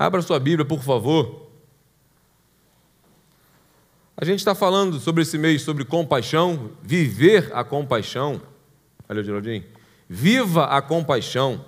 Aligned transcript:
Abra 0.00 0.22
sua 0.22 0.38
Bíblia, 0.38 0.64
por 0.64 0.80
favor. 0.80 1.48
A 4.16 4.24
gente 4.24 4.38
está 4.38 4.54
falando 4.54 5.00
sobre 5.00 5.22
esse 5.22 5.36
mês, 5.36 5.62
sobre 5.62 5.84
compaixão, 5.84 6.70
viver 6.80 7.50
a 7.52 7.64
compaixão. 7.64 8.40
Olha, 9.08 9.24
Geraldinho. 9.24 9.64
Viva 10.08 10.66
a 10.66 10.80
compaixão. 10.80 11.64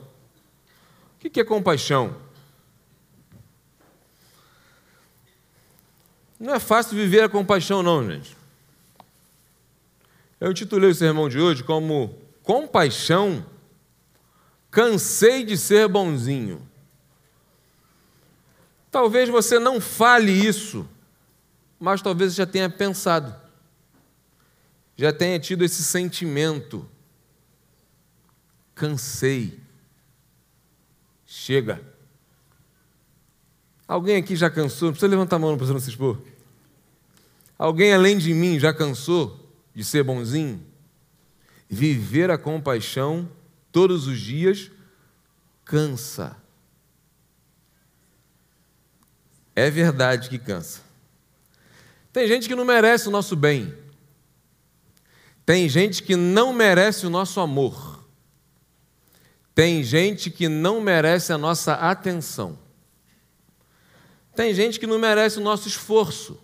O 1.16 1.28
que 1.28 1.40
é 1.40 1.44
compaixão? 1.44 2.14
Não 6.38 6.54
é 6.54 6.60
fácil 6.60 6.96
viver 6.96 7.24
a 7.24 7.28
compaixão, 7.28 7.82
não, 7.82 8.08
gente. 8.08 8.36
Eu 10.40 10.52
intitulei 10.52 10.90
o 10.90 10.94
sermão 10.94 11.28
de 11.28 11.40
hoje 11.40 11.64
como 11.64 12.16
Compaixão, 12.44 13.44
cansei 14.70 15.44
de 15.44 15.56
ser 15.56 15.88
bonzinho. 15.88 16.69
Talvez 18.90 19.28
você 19.28 19.58
não 19.58 19.80
fale 19.80 20.32
isso, 20.32 20.88
mas 21.78 22.02
talvez 22.02 22.32
você 22.32 22.38
já 22.38 22.46
tenha 22.46 22.68
pensado, 22.68 23.34
já 24.96 25.12
tenha 25.12 25.38
tido 25.38 25.64
esse 25.64 25.82
sentimento. 25.82 26.86
Cansei. 28.74 29.60
Chega. 31.26 31.80
Alguém 33.86 34.16
aqui 34.16 34.34
já 34.34 34.50
cansou? 34.50 34.86
Não 34.86 34.92
precisa 34.92 35.10
levantar 35.10 35.36
a 35.36 35.38
mão, 35.38 35.50
não 35.50 35.58
precisa 35.58 35.78
se 35.80 35.90
expor. 35.90 36.20
Alguém 37.58 37.92
além 37.92 38.16
de 38.16 38.32
mim 38.32 38.58
já 38.58 38.72
cansou 38.72 39.38
de 39.74 39.84
ser 39.84 40.02
bonzinho? 40.02 40.64
Viver 41.68 42.30
a 42.30 42.38
compaixão 42.38 43.30
todos 43.70 44.06
os 44.06 44.18
dias 44.18 44.70
cansa. 45.64 46.36
É 49.60 49.70
verdade 49.70 50.30
que 50.30 50.38
cansa. 50.38 50.80
Tem 52.10 52.26
gente 52.26 52.48
que 52.48 52.54
não 52.54 52.64
merece 52.64 53.08
o 53.08 53.10
nosso 53.10 53.36
bem. 53.36 53.74
Tem 55.44 55.68
gente 55.68 56.02
que 56.02 56.16
não 56.16 56.50
merece 56.54 57.06
o 57.06 57.10
nosso 57.10 57.40
amor. 57.40 58.02
Tem 59.54 59.82
gente 59.82 60.30
que 60.30 60.48
não 60.48 60.80
merece 60.80 61.30
a 61.30 61.36
nossa 61.36 61.74
atenção. 61.74 62.58
Tem 64.34 64.54
gente 64.54 64.80
que 64.80 64.86
não 64.86 64.98
merece 64.98 65.38
o 65.38 65.42
nosso 65.42 65.68
esforço. 65.68 66.42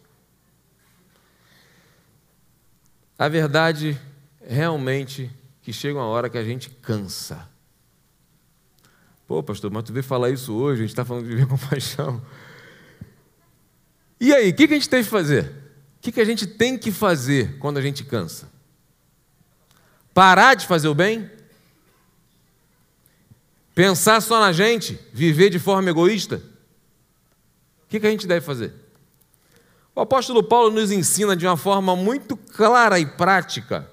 A 3.19 3.29
verdade 3.29 3.99
realmente 4.47 5.31
que 5.63 5.73
chega 5.73 5.99
uma 5.99 6.05
hora 6.05 6.29
que 6.29 6.37
a 6.37 6.45
gente 6.45 6.69
cansa. 6.69 7.49
Pô, 9.27 9.43
pastor, 9.43 9.71
mas 9.71 9.85
tu 9.85 9.93
veio 9.95 10.05
falar 10.05 10.29
isso 10.29 10.53
hoje, 10.53 10.83
a 10.83 10.85
gente 10.85 10.93
está 10.93 11.05
falando 11.05 11.25
de 11.25 11.31
viver 11.31 11.47
com 11.47 11.57
paixão. 11.57 12.21
E 14.21 14.33
aí, 14.33 14.51
o 14.51 14.55
que, 14.55 14.65
a 14.65 14.69
gente 14.69 14.89
tem 14.89 15.03
que 15.03 15.09
fazer? 15.09 15.45
O 15.99 16.01
que, 16.01 16.13
que 16.13 16.21
a 16.21 16.25
gente 16.25 16.47
tem 16.47 16.79
que 16.79 16.91
fazer 16.91 17.59
quando 17.59 17.79
a 17.79 17.83
gente 17.83 18.05
cansa? 18.05 18.49
Parar 20.15 20.55
de 20.55 20.67
fazer 20.67 20.89
o 20.89 20.95
bem? 20.95 21.31
Pensar 23.75 24.23
só 24.23 24.41
na 24.41 24.53
gente? 24.53 24.99
Viver 25.13 25.51
de 25.51 25.59
forma 25.59 25.91
egoísta? 25.91 26.37
O 27.85 27.89
que, 27.89 28.01
que 28.01 28.07
a 28.07 28.11
gente 28.11 28.27
deve 28.27 28.45
fazer? 28.45 28.73
O 29.95 30.01
apóstolo 30.01 30.43
Paulo 30.43 30.71
nos 30.71 30.91
ensina 30.91 31.37
de 31.37 31.47
uma 31.47 31.57
forma 31.57 31.95
muito 31.97 32.37
clara 32.37 32.99
e 32.99 33.07
prática 33.07 33.91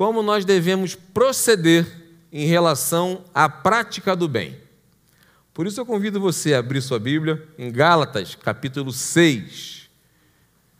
como 0.00 0.22
nós 0.22 0.46
devemos 0.46 0.94
proceder 0.94 1.86
em 2.32 2.46
relação 2.46 3.22
à 3.34 3.50
prática 3.50 4.16
do 4.16 4.26
bem. 4.26 4.58
Por 5.60 5.66
isso 5.66 5.78
eu 5.78 5.84
convido 5.84 6.18
você 6.18 6.54
a 6.54 6.58
abrir 6.58 6.80
sua 6.80 6.98
Bíblia 6.98 7.46
em 7.58 7.70
Gálatas, 7.70 8.34
capítulo 8.34 8.90
6, 8.90 9.90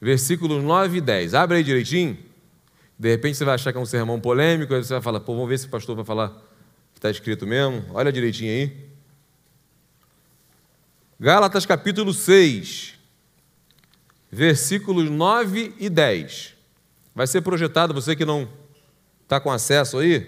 versículos 0.01 0.65
9 0.65 0.97
e 0.97 1.01
10. 1.03 1.35
Abre 1.35 1.59
aí 1.59 1.63
direitinho. 1.63 2.17
De 2.99 3.11
repente 3.11 3.37
você 3.37 3.45
vai 3.45 3.57
achar 3.57 3.73
que 3.73 3.79
é 3.79 3.81
um 3.83 3.85
sermão 3.85 4.19
polêmico, 4.19 4.73
aí 4.73 4.83
você 4.83 4.95
vai 4.95 5.03
falar, 5.03 5.21
pô, 5.21 5.35
vamos 5.35 5.51
ver 5.51 5.59
se 5.59 5.67
o 5.67 5.69
pastor 5.69 5.95
vai 5.95 6.05
falar 6.07 6.31
que 6.95 6.99
está 6.99 7.11
escrito 7.11 7.47
mesmo. 7.47 7.85
Olha 7.93 8.11
direitinho 8.11 8.51
aí. 8.51 8.89
Gálatas 11.21 11.67
capítulo 11.67 12.15
6, 12.15 12.95
versículos 14.33 15.11
9 15.11 15.75
e 15.79 15.91
10. 15.91 16.55
Vai 17.15 17.27
ser 17.27 17.43
projetado, 17.43 17.93
você 17.93 18.17
que 18.17 18.25
não 18.25 18.49
está 19.25 19.39
com 19.39 19.51
acesso 19.51 19.99
aí, 19.99 20.21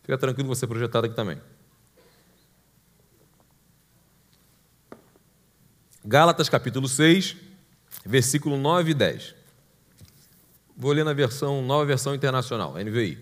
fica 0.00 0.16
tranquilo, 0.16 0.48
você 0.48 0.66
projetado 0.66 1.04
aqui 1.04 1.14
também. 1.14 1.38
Gálatas 6.10 6.48
capítulo 6.48 6.88
6, 6.88 7.36
versículo 8.02 8.56
9 8.56 8.92
e 8.92 8.94
10. 8.94 9.34
Vou 10.74 10.90
ler 10.90 11.04
na 11.04 11.12
versão, 11.12 11.60
nova 11.60 11.84
versão 11.84 12.14
internacional, 12.14 12.76
NVI. 12.78 13.18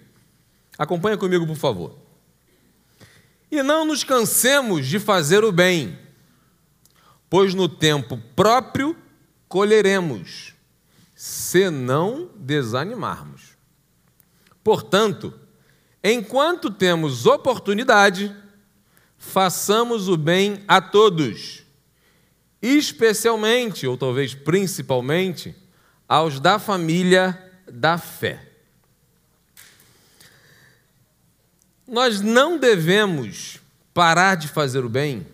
Acompanha 0.79 1.19
comigo, 1.19 1.45
por 1.45 1.57
favor. 1.57 1.99
E 3.51 3.61
não 3.61 3.85
nos 3.85 4.05
cansemos 4.05 4.87
de 4.87 5.01
fazer 5.01 5.43
o 5.43 5.51
bem, 5.51 5.99
pois 7.29 7.55
no 7.55 7.69
tempo 7.69 8.23
próprio 8.37 8.97
colheremos, 9.49 10.55
se 11.13 11.69
não 11.69 12.31
desanimarmos. 12.37 13.57
Portanto, 14.63 15.35
enquanto 16.05 16.71
temos 16.71 17.27
oportunidade, 17.27 18.33
façamos 19.19 20.09
o 20.09 20.17
bem 20.17 20.63
a 20.69 20.81
todos, 20.81 21.66
especialmente, 22.61 23.87
ou 23.87 23.97
talvez 23.97 24.35
principalmente, 24.35 25.55
aos 26.09 26.41
da 26.41 26.59
família 26.59 27.53
da 27.71 27.99
fé. 27.99 28.53
Nós 31.87 32.21
não 32.21 32.59
devemos 32.59 33.61
parar 33.95 34.35
de 34.35 34.49
fazer 34.49 34.85
o 34.85 34.89
bem 34.89 35.27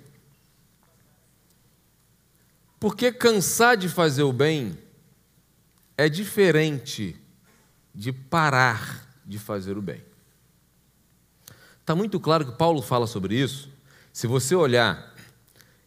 porque 2.82 3.12
cansar 3.12 3.76
de 3.76 3.88
fazer 3.88 4.24
o 4.24 4.32
bem 4.32 4.76
é 5.96 6.08
diferente 6.08 7.16
de 7.94 8.10
parar 8.12 9.06
de 9.24 9.38
fazer 9.38 9.78
o 9.78 9.80
bem. 9.80 10.02
Está 11.80 11.94
muito 11.94 12.18
claro 12.18 12.44
que 12.44 12.58
Paulo 12.58 12.82
fala 12.82 13.06
sobre 13.06 13.36
isso. 13.36 13.70
Se 14.12 14.26
você 14.26 14.56
olhar, 14.56 15.11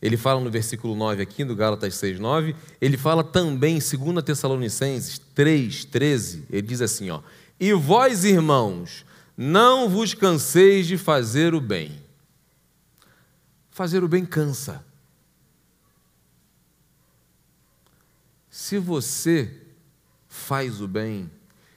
ele 0.02 0.18
fala 0.18 0.40
no 0.40 0.52
versículo 0.52 0.96
9 0.96 1.22
aqui, 1.22 1.44
do 1.44 1.56
Gálatas 1.56 1.96
6, 1.96 2.20
9, 2.20 2.56
ele 2.80 2.98
fala 2.98 3.24
também 3.24 3.78
em 3.78 3.98
2 4.14 4.24
Tessalonicenses 4.24 5.20
3, 5.34 5.86
13, 5.86 6.46
ele 6.50 6.62
diz 6.62 6.82
assim, 6.82 7.10
ó, 7.10 7.22
E 7.60 7.74
vós, 7.74 8.24
irmãos, 8.24 9.06
não 9.38 9.90
vos 9.90 10.14
canseis 10.14 10.88
de 10.88 10.98
fazer 10.98 11.54
o 11.54 11.62
bem. 11.62 12.02
Fazer 13.72 14.04
o 14.04 14.08
bem 14.08 14.26
cansa. 14.26 14.86
Se 18.50 18.78
você 18.78 19.52
faz 20.30 20.82
o 20.82 20.88
bem, 20.88 21.30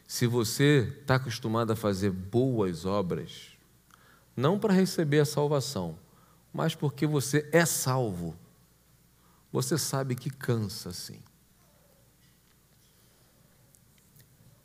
se 0.06 0.26
você 0.26 0.94
está 1.00 1.16
acostumado 1.16 1.72
a 1.72 1.76
fazer 1.76 2.10
boas 2.10 2.84
obras, 2.84 3.48
não 4.36 4.58
para 4.58 4.72
receber 4.72 5.20
a 5.20 5.24
salvação, 5.24 5.98
mas 6.58 6.74
porque 6.74 7.06
você 7.06 7.48
é 7.52 7.64
salvo, 7.64 8.36
você 9.52 9.78
sabe 9.78 10.16
que 10.16 10.28
cansa 10.28 10.92
sim. 10.92 11.22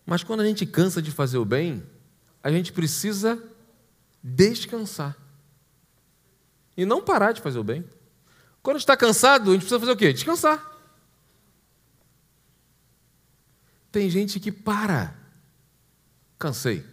Mas 0.03 0.23
quando 0.23 0.39
a 0.39 0.45
gente 0.45 0.65
cansa 0.65 1.03
de 1.03 1.11
fazer 1.11 1.37
o 1.37 1.45
bem, 1.45 1.83
a 2.41 2.49
gente 2.49 2.73
precisa 2.73 3.39
descansar. 4.23 5.15
E 6.75 6.83
não 6.83 6.99
parar 6.99 7.31
de 7.31 7.41
fazer 7.41 7.59
o 7.59 7.63
bem. 7.63 7.87
Quando 8.63 8.77
está 8.77 8.97
cansado, 8.97 9.51
a 9.51 9.53
gente 9.53 9.61
precisa 9.61 9.79
fazer 9.79 9.91
o 9.91 9.97
quê? 9.97 10.11
Descansar. 10.11 10.75
Tem 13.91 14.09
gente 14.09 14.39
que 14.39 14.51
para. 14.51 15.15
Cansei. 16.39 16.83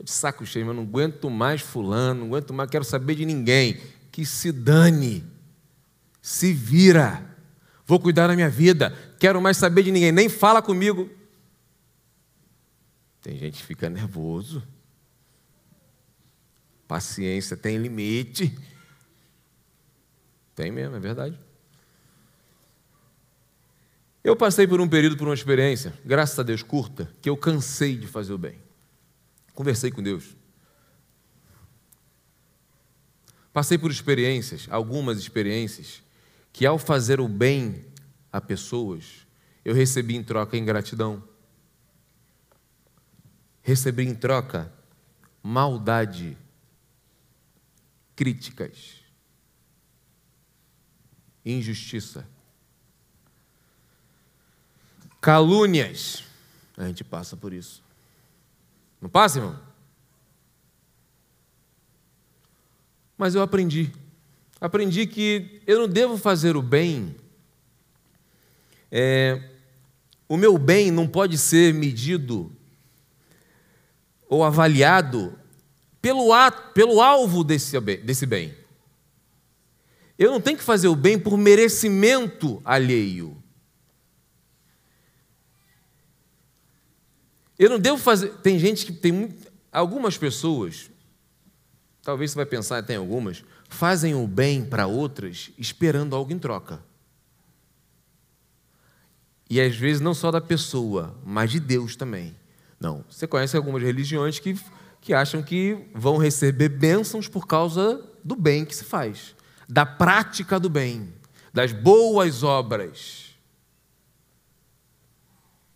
De 0.00 0.12
saco 0.12 0.46
cheio, 0.46 0.66
mas 0.66 0.76
não 0.76 0.84
aguento 0.84 1.28
mais 1.28 1.60
fulano, 1.60 2.20
não 2.20 2.26
aguento 2.28 2.54
mais, 2.54 2.70
quero 2.70 2.84
saber 2.84 3.16
de 3.16 3.26
ninguém. 3.26 3.82
Que 4.12 4.24
se 4.24 4.52
dane. 4.52 5.24
Se 6.20 6.52
vira. 6.52 7.36
Vou 7.84 7.98
cuidar 7.98 8.28
da 8.28 8.36
minha 8.36 8.48
vida. 8.48 8.96
Quero 9.18 9.42
mais 9.42 9.56
saber 9.56 9.82
de 9.82 9.90
ninguém. 9.90 10.12
Nem 10.12 10.28
fala 10.28 10.62
comigo. 10.62 11.10
Tem 13.20 13.36
gente 13.36 13.58
que 13.58 13.66
fica 13.66 13.90
nervoso. 13.90 14.62
Paciência 16.86 17.56
tem 17.56 17.78
limite. 17.78 18.56
Tem 20.54 20.70
mesmo, 20.70 20.96
é 20.96 21.00
verdade. 21.00 21.38
Eu 24.22 24.36
passei 24.36 24.66
por 24.66 24.80
um 24.80 24.88
período, 24.88 25.16
por 25.16 25.26
uma 25.26 25.34
experiência, 25.34 25.92
graças 26.04 26.38
a 26.38 26.42
Deus 26.44 26.62
curta, 26.62 27.10
que 27.20 27.28
eu 27.28 27.36
cansei 27.36 27.96
de 27.96 28.06
fazer 28.06 28.32
o 28.32 28.38
bem. 28.38 28.56
Conversei 29.52 29.90
com 29.90 30.02
Deus. 30.02 30.36
Passei 33.52 33.76
por 33.76 33.90
experiências, 33.90 34.66
algumas 34.70 35.18
experiências, 35.18 36.02
que 36.52 36.64
ao 36.64 36.78
fazer 36.78 37.20
o 37.20 37.28
bem 37.28 37.84
a 38.32 38.40
pessoas, 38.40 39.26
eu 39.64 39.74
recebi 39.74 40.16
em 40.16 40.24
troca 40.24 40.56
ingratidão. 40.56 41.22
Recebi 43.62 44.04
em 44.04 44.14
troca 44.14 44.72
maldade, 45.42 46.36
críticas, 48.16 49.02
injustiça, 51.44 52.26
calúnias. 55.20 56.24
A 56.76 56.86
gente 56.86 57.04
passa 57.04 57.36
por 57.36 57.52
isso. 57.52 57.82
Não 59.00 59.08
passa, 59.08 59.38
irmão? 59.38 59.71
Mas 63.22 63.36
eu 63.36 63.42
aprendi. 63.42 63.88
Aprendi 64.60 65.06
que 65.06 65.62
eu 65.64 65.78
não 65.78 65.86
devo 65.86 66.18
fazer 66.18 66.56
o 66.56 66.60
bem. 66.60 67.14
É, 68.90 69.40
o 70.28 70.36
meu 70.36 70.58
bem 70.58 70.90
não 70.90 71.06
pode 71.06 71.38
ser 71.38 71.72
medido 71.72 72.50
ou 74.28 74.42
avaliado 74.42 75.38
pelo, 76.00 76.32
ato, 76.32 76.72
pelo 76.72 77.00
alvo 77.00 77.44
desse, 77.44 77.78
desse 77.98 78.26
bem. 78.26 78.56
Eu 80.18 80.32
não 80.32 80.40
tenho 80.40 80.58
que 80.58 80.64
fazer 80.64 80.88
o 80.88 80.96
bem 80.96 81.16
por 81.16 81.38
merecimento 81.38 82.60
alheio. 82.64 83.40
Eu 87.56 87.70
não 87.70 87.78
devo 87.78 87.98
fazer. 87.98 88.34
Tem 88.38 88.58
gente 88.58 88.84
que 88.84 88.92
tem. 88.92 89.32
Algumas 89.70 90.18
pessoas, 90.18 90.90
talvez 92.02 92.32
você 92.32 92.36
vai 92.36 92.46
pensar, 92.46 92.82
tem 92.82 92.96
algumas, 92.96 93.44
fazem 93.68 94.14
o 94.14 94.26
bem 94.26 94.64
para 94.64 94.86
outras 94.86 95.50
esperando 95.56 96.14
algo 96.14 96.32
em 96.32 96.38
troca. 96.38 96.82
E 99.48 99.60
às 99.60 99.76
vezes 99.76 100.00
não 100.00 100.14
só 100.14 100.30
da 100.30 100.40
pessoa, 100.40 101.16
mas 101.24 101.50
de 101.50 101.60
Deus 101.60 101.94
também. 101.94 102.34
Não. 102.80 103.04
Você 103.08 103.26
conhece 103.26 103.56
algumas 103.56 103.82
religiões 103.82 104.38
que, 104.38 104.58
que 105.00 105.14
acham 105.14 105.42
que 105.42 105.88
vão 105.94 106.16
receber 106.16 106.68
bênçãos 106.68 107.28
por 107.28 107.46
causa 107.46 108.02
do 108.24 108.34
bem 108.34 108.64
que 108.64 108.74
se 108.74 108.84
faz, 108.84 109.36
da 109.68 109.84
prática 109.84 110.58
do 110.58 110.70
bem, 110.70 111.12
das 111.52 111.70
boas 111.72 112.42
obras. 112.42 113.36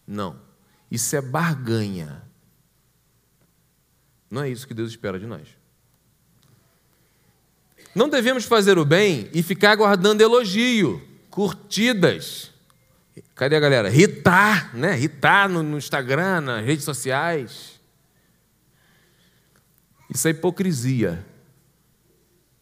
Não. 0.06 0.40
Isso 0.90 1.14
é 1.14 1.20
barganha. 1.20 2.22
Não 4.30 4.42
é 4.42 4.48
isso 4.48 4.66
que 4.66 4.74
Deus 4.74 4.90
espera 4.90 5.18
de 5.18 5.26
nós. 5.26 5.48
Não 7.96 8.10
devemos 8.10 8.44
fazer 8.44 8.76
o 8.76 8.84
bem 8.84 9.30
e 9.32 9.42
ficar 9.42 9.70
aguardando 9.70 10.22
elogio, 10.22 11.02
curtidas. 11.30 12.50
Cadê 13.34 13.56
a 13.56 13.60
galera? 13.60 13.88
Ritar, 13.88 14.76
né? 14.76 14.92
Ritar 14.92 15.48
no, 15.48 15.62
no 15.62 15.78
Instagram, 15.78 16.42
nas 16.42 16.62
redes 16.62 16.84
sociais. 16.84 17.80
Isso 20.14 20.28
é 20.28 20.32
hipocrisia. 20.32 21.24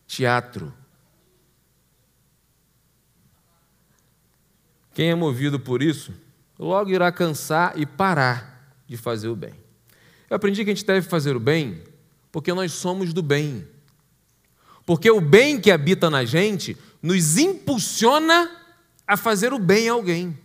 Teatro. 0.07 0.73
Quem 4.95 5.11
é 5.11 5.17
movido 5.17 5.59
por 5.59 5.83
isso, 5.83 6.15
logo 6.57 6.91
irá 6.91 7.11
cansar 7.11 7.77
e 7.77 7.85
parar 7.85 8.73
de 8.87 8.97
fazer 8.97 9.27
o 9.27 9.35
bem. 9.35 9.55
Eu 10.31 10.37
aprendi 10.37 10.65
que 10.65 10.71
a 10.71 10.75
gente 10.75 10.87
deve 10.87 11.09
fazer 11.09 11.35
o 11.35 11.41
bem 11.41 11.83
porque 12.31 12.53
nós 12.53 12.71
somos 12.71 13.13
do 13.13 13.21
bem. 13.21 13.74
Porque 14.87 15.11
o 15.11 15.21
bem 15.21 15.61
que 15.61 15.71
habita 15.71 16.11
na 16.11 16.25
gente 16.25 16.77
nos 17.03 17.39
impulsiona 17.39 18.51
a 19.07 19.17
fazer 19.17 19.53
o 19.53 19.59
bem 19.59 19.89
a 19.89 19.93
alguém. 19.93 20.39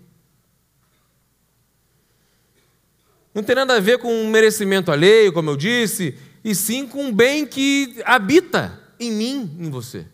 Não 3.34 3.44
tem 3.44 3.56
nada 3.56 3.76
a 3.76 3.80
ver 3.80 4.00
com 4.00 4.14
um 4.14 4.30
merecimento 4.30 4.92
alheio, 4.92 5.32
como 5.32 5.50
eu 5.50 5.56
disse, 5.56 6.18
e 6.44 6.56
sim 6.56 6.88
com 6.88 7.06
um 7.06 7.14
bem 7.14 7.46
que 7.46 8.02
habita 8.06 8.82
em 9.00 9.12
mim, 9.12 9.56
em 9.60 9.70
você. 9.70 10.06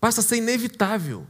Passa 0.00 0.20
a 0.20 0.24
ser 0.24 0.36
inevitável. 0.36 1.26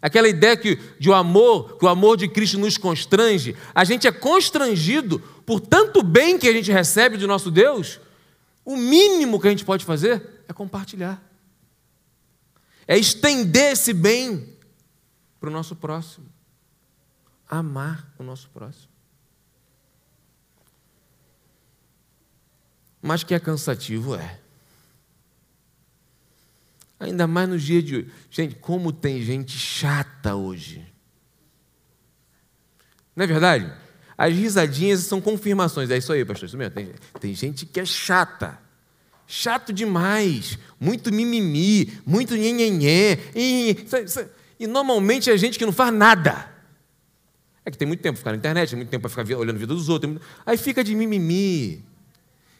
Aquela 0.00 0.28
ideia 0.28 0.56
que 0.56 0.78
de 0.98 1.10
o 1.10 1.14
amor, 1.14 1.76
que 1.76 1.84
o 1.84 1.88
amor 1.88 2.16
de 2.16 2.28
Cristo 2.28 2.58
nos 2.58 2.78
constrange, 2.78 3.56
a 3.74 3.84
gente 3.84 4.06
é 4.06 4.12
constrangido 4.12 5.18
por 5.44 5.60
tanto 5.60 6.02
bem 6.02 6.38
que 6.38 6.48
a 6.48 6.52
gente 6.52 6.70
recebe 6.70 7.16
do 7.16 7.26
nosso 7.26 7.50
Deus, 7.50 8.00
o 8.68 8.76
mínimo 8.76 9.40
que 9.40 9.46
a 9.46 9.50
gente 9.50 9.64
pode 9.64 9.82
fazer 9.82 10.44
é 10.46 10.52
compartilhar. 10.52 11.24
É 12.86 12.98
estender 12.98 13.72
esse 13.72 13.94
bem 13.94 14.58
para 15.40 15.48
o 15.48 15.52
nosso 15.52 15.74
próximo. 15.74 16.26
Amar 17.48 18.12
o 18.18 18.22
nosso 18.22 18.50
próximo. 18.50 18.92
Mas 23.00 23.24
que 23.24 23.32
é 23.32 23.40
cansativo, 23.40 24.14
é. 24.14 24.38
Ainda 27.00 27.26
mais 27.26 27.48
nos 27.48 27.62
dias 27.62 27.82
de 27.82 27.96
hoje. 27.96 28.12
Gente, 28.30 28.54
como 28.56 28.92
tem 28.92 29.22
gente 29.22 29.52
chata 29.52 30.34
hoje. 30.34 30.86
Não 33.16 33.24
é 33.24 33.26
verdade? 33.26 33.87
As 34.18 34.34
risadinhas 34.34 35.00
são 35.02 35.20
confirmações. 35.20 35.88
É 35.90 35.96
isso 35.96 36.12
aí, 36.12 36.24
pastor. 36.24 36.48
Isso 36.48 36.58
mesmo. 36.58 36.74
Tem, 36.74 36.90
tem 37.20 37.34
gente 37.36 37.64
que 37.64 37.78
é 37.78 37.84
chata. 37.84 38.58
Chato 39.28 39.72
demais. 39.72 40.58
Muito 40.80 41.12
mimimi. 41.12 41.92
Muito 42.04 42.34
nhenhenhé. 42.34 43.16
E, 43.32 44.66
normalmente 44.66 45.30
é 45.30 45.36
gente 45.38 45.56
que 45.56 45.64
não 45.64 45.72
faz 45.72 45.94
nada. 45.94 46.52
É 47.64 47.70
que 47.70 47.78
tem 47.78 47.86
muito 47.86 48.00
tempo 48.00 48.14
para 48.14 48.18
ficar 48.18 48.30
na 48.32 48.38
internet, 48.38 48.70
tem 48.70 48.76
muito 48.78 48.90
tempo 48.90 49.02
para 49.02 49.24
ficar 49.24 49.38
olhando 49.38 49.56
a 49.56 49.58
vida 49.60 49.72
dos 49.72 49.88
outros. 49.88 50.18
Aí 50.44 50.56
fica 50.56 50.82
de 50.82 50.96
mimimi. 50.96 51.84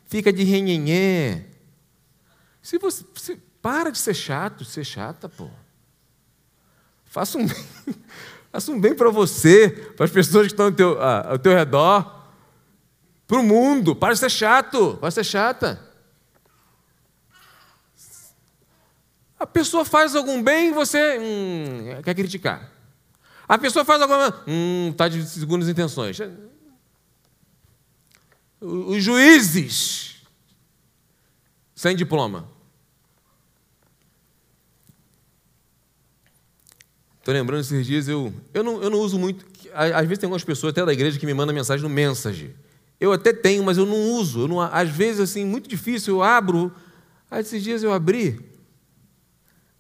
Fica 0.07 0.33
de 0.33 0.45
nhenhenhé. 0.45 1.45
Se 2.63 2.79
você, 2.79 3.05
para 3.61 3.91
de 3.91 3.99
ser 3.99 4.15
chato, 4.15 4.65
ser 4.65 4.85
chata, 4.85 5.29
pô. 5.29 5.51
Faça 7.05 7.37
um. 7.37 7.47
Faça 8.59 8.73
um 8.73 8.81
bem 8.81 8.93
para 8.93 9.09
você, 9.09 9.71
para 9.97 10.05
as 10.05 10.11
pessoas 10.11 10.49
que 10.49 10.53
estão 10.53 10.67
ao 10.67 10.73
teu, 10.73 11.01
ah, 11.01 11.31
ao 11.31 11.39
teu 11.39 11.55
redor, 11.55 12.27
para 13.25 13.39
o 13.39 13.43
mundo. 13.45 13.95
Para 13.95 14.13
de 14.13 14.19
ser 14.19 14.31
chato, 14.31 14.97
para 14.97 15.11
de 15.11 15.15
ser 15.15 15.23
chata. 15.23 15.81
A 19.39 19.47
pessoa 19.47 19.85
faz 19.85 20.17
algum 20.17 20.43
bem, 20.43 20.73
você 20.73 21.21
hum, 21.21 22.03
quer 22.03 22.17
criticar. 22.17 22.73
A 23.47 23.57
pessoa 23.57 23.85
faz 23.85 24.03
alguma. 24.03 24.43
Hum, 24.45 24.89
está 24.91 25.07
de 25.07 25.25
segundas 25.25 25.69
intenções. 25.69 26.19
Os 28.61 29.05
juízes 29.05 30.17
sem 31.77 31.95
diploma. 31.95 32.51
Estou 37.29 37.39
lembrando 37.39 37.61
esses 37.61 37.87
dias, 37.87 38.09
eu, 38.09 38.33
eu, 38.55 38.65
não, 38.65 38.83
eu 38.83 38.89
não 38.89 39.01
uso 39.01 39.19
muito. 39.19 39.45
Às 39.75 40.07
vezes 40.07 40.17
tem 40.17 40.27
algumas 40.27 40.43
pessoas 40.43 40.71
até 40.71 40.83
da 40.83 40.95
igreja 40.95 41.19
que 41.19 41.27
me 41.27 41.35
mandam 41.35 41.55
mensagem 41.55 41.87
no 41.87 41.95
Message. 41.95 42.57
Eu 42.99 43.13
até 43.13 43.35
tenho, 43.35 43.63
mas 43.63 43.77
eu 43.77 43.85
não 43.85 44.13
uso. 44.13 44.41
Eu 44.41 44.49
não, 44.49 44.63
às 44.63 44.89
vezes, 44.89 45.21
assim, 45.21 45.45
muito 45.45 45.69
difícil, 45.69 46.15
eu 46.15 46.23
abro. 46.23 46.75
Aí 47.31 47.43
esses 47.43 47.63
dias 47.63 47.83
eu 47.83 47.93
abri. 47.93 48.41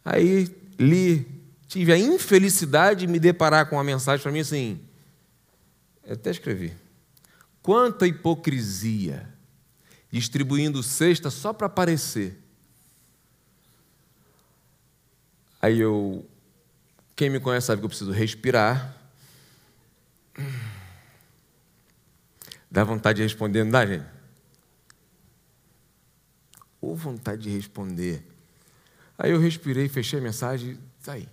Aí 0.04 0.54
li. 0.78 1.26
Tive 1.66 1.90
a 1.90 1.96
infelicidade 1.96 3.06
de 3.06 3.06
me 3.06 3.18
deparar 3.18 3.64
com 3.64 3.76
uma 3.76 3.84
mensagem 3.84 4.22
para 4.22 4.30
mim 4.30 4.40
assim. 4.40 4.78
Até 6.06 6.30
escrevi. 6.30 6.74
Quanta 7.62 8.06
hipocrisia. 8.06 9.26
Distribuindo 10.10 10.82
cesta 10.82 11.30
só 11.30 11.54
para 11.54 11.66
aparecer. 11.66 12.38
Aí 15.62 15.80
eu 15.80 16.26
quem 17.18 17.28
me 17.28 17.40
conhece 17.40 17.66
sabe 17.66 17.80
que 17.80 17.84
eu 17.84 17.88
preciso 17.88 18.12
respirar. 18.12 18.96
Dá 22.70 22.84
vontade 22.84 23.16
de 23.16 23.24
responder, 23.24 23.64
não 23.64 23.72
dá, 23.72 23.84
gente? 23.84 24.06
Ou 26.80 26.94
vontade 26.94 27.42
de 27.42 27.50
responder. 27.50 28.24
Aí 29.18 29.32
eu 29.32 29.40
respirei, 29.40 29.88
fechei 29.88 30.20
a 30.20 30.22
mensagem 30.22 30.74
e 30.74 31.04
saí. 31.04 31.28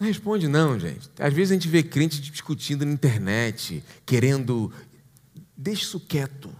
Não 0.00 0.08
responde, 0.08 0.48
não, 0.48 0.76
gente. 0.76 1.08
Às 1.20 1.32
vezes 1.32 1.52
a 1.52 1.54
gente 1.54 1.68
vê 1.68 1.84
crente 1.84 2.20
discutindo 2.20 2.84
na 2.84 2.90
internet, 2.90 3.84
querendo. 4.04 4.72
Deixa 5.56 5.82
isso 5.82 6.00
quieto. 6.00 6.50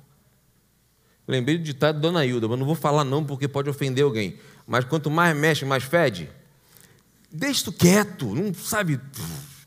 Lembrei 1.26 1.58
do 1.58 1.64
ditado 1.64 1.96
da 1.96 2.00
Dona 2.00 2.24
Hilda, 2.24 2.46
mas 2.46 2.56
não 2.60 2.64
vou 2.64 2.76
falar 2.76 3.02
não 3.02 3.24
porque 3.24 3.48
pode 3.48 3.68
ofender 3.68 4.04
alguém 4.04 4.38
mas 4.68 4.84
quanto 4.84 5.10
mais 5.10 5.34
mexe, 5.34 5.64
mais 5.64 5.82
fede. 5.82 6.30
Deixa 7.32 7.64
tu 7.64 7.72
quieto, 7.72 8.34
não 8.34 8.52
sabe, 8.52 9.00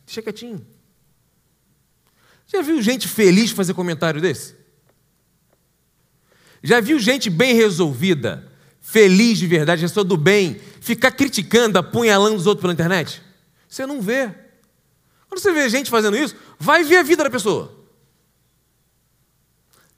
deixa 0.05 0.21
quietinho. 0.21 0.65
Já 2.45 2.61
viu 2.61 2.79
gente 2.81 3.07
feliz 3.07 3.49
fazer 3.49 3.73
comentário 3.73 4.21
desse? 4.21 4.55
Já 6.61 6.79
viu 6.79 6.99
gente 6.99 7.29
bem 7.29 7.55
resolvida 7.55 8.47
feliz 8.79 9.37
de 9.37 9.47
verdade, 9.47 9.81
pessoa 9.81 10.03
do 10.03 10.17
bem, 10.17 10.59
ficar 10.81 11.11
criticando, 11.11 11.79
apunhalando 11.79 12.35
os 12.35 12.45
outros 12.45 12.61
pela 12.61 12.73
internet? 12.73 13.21
Você 13.67 13.85
não 13.85 14.01
vê. 14.01 14.27
Quando 15.27 15.39
você 15.39 15.51
vê 15.51 15.67
gente 15.69 15.89
fazendo 15.89 16.17
isso, 16.17 16.35
vai 16.59 16.83
ver 16.83 16.97
a 16.97 17.03
vida 17.03 17.23
da 17.23 17.29
pessoa. 17.29 17.75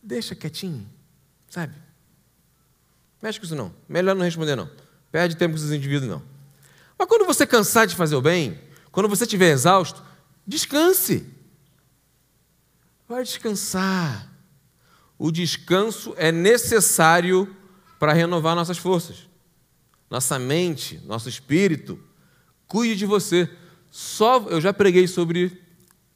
Deixa 0.01 0.35
quietinho, 0.35 0.87
sabe? 1.49 1.73
Mexe 3.21 3.39
com 3.39 3.45
isso 3.45 3.55
não. 3.55 3.73
Melhor 3.89 4.15
não 4.15 4.23
responder 4.23 4.55
não. 4.55 4.69
Perde 5.13 5.37
tempo 5.37 5.53
com 5.53 5.59
esses 5.59 5.71
indivíduos 5.71 6.09
não. 6.09 6.23
Mas 6.97 7.07
quando 7.07 7.23
você 7.23 7.45
cansar 7.45 7.85
de 7.85 7.95
fazer 7.95 8.15
o 8.15 8.21
bem, 8.21 8.59
quando 8.91 9.07
você 9.07 9.25
estiver 9.25 9.51
exausto, 9.51 10.01
descanse. 10.45 11.23
Vai 13.07 13.23
descansar. 13.23 14.27
O 15.15 15.29
descanso 15.29 16.15
é 16.17 16.31
necessário 16.31 17.55
para 17.99 18.11
renovar 18.11 18.55
nossas 18.55 18.79
forças. 18.79 19.29
Nossa 20.09 20.39
mente, 20.39 20.99
nosso 21.05 21.29
espírito. 21.29 21.99
Cuide 22.65 22.95
de 22.95 23.05
você. 23.05 23.47
Só 23.91 24.47
eu 24.49 24.59
já 24.59 24.73
preguei 24.73 25.07
sobre 25.07 25.61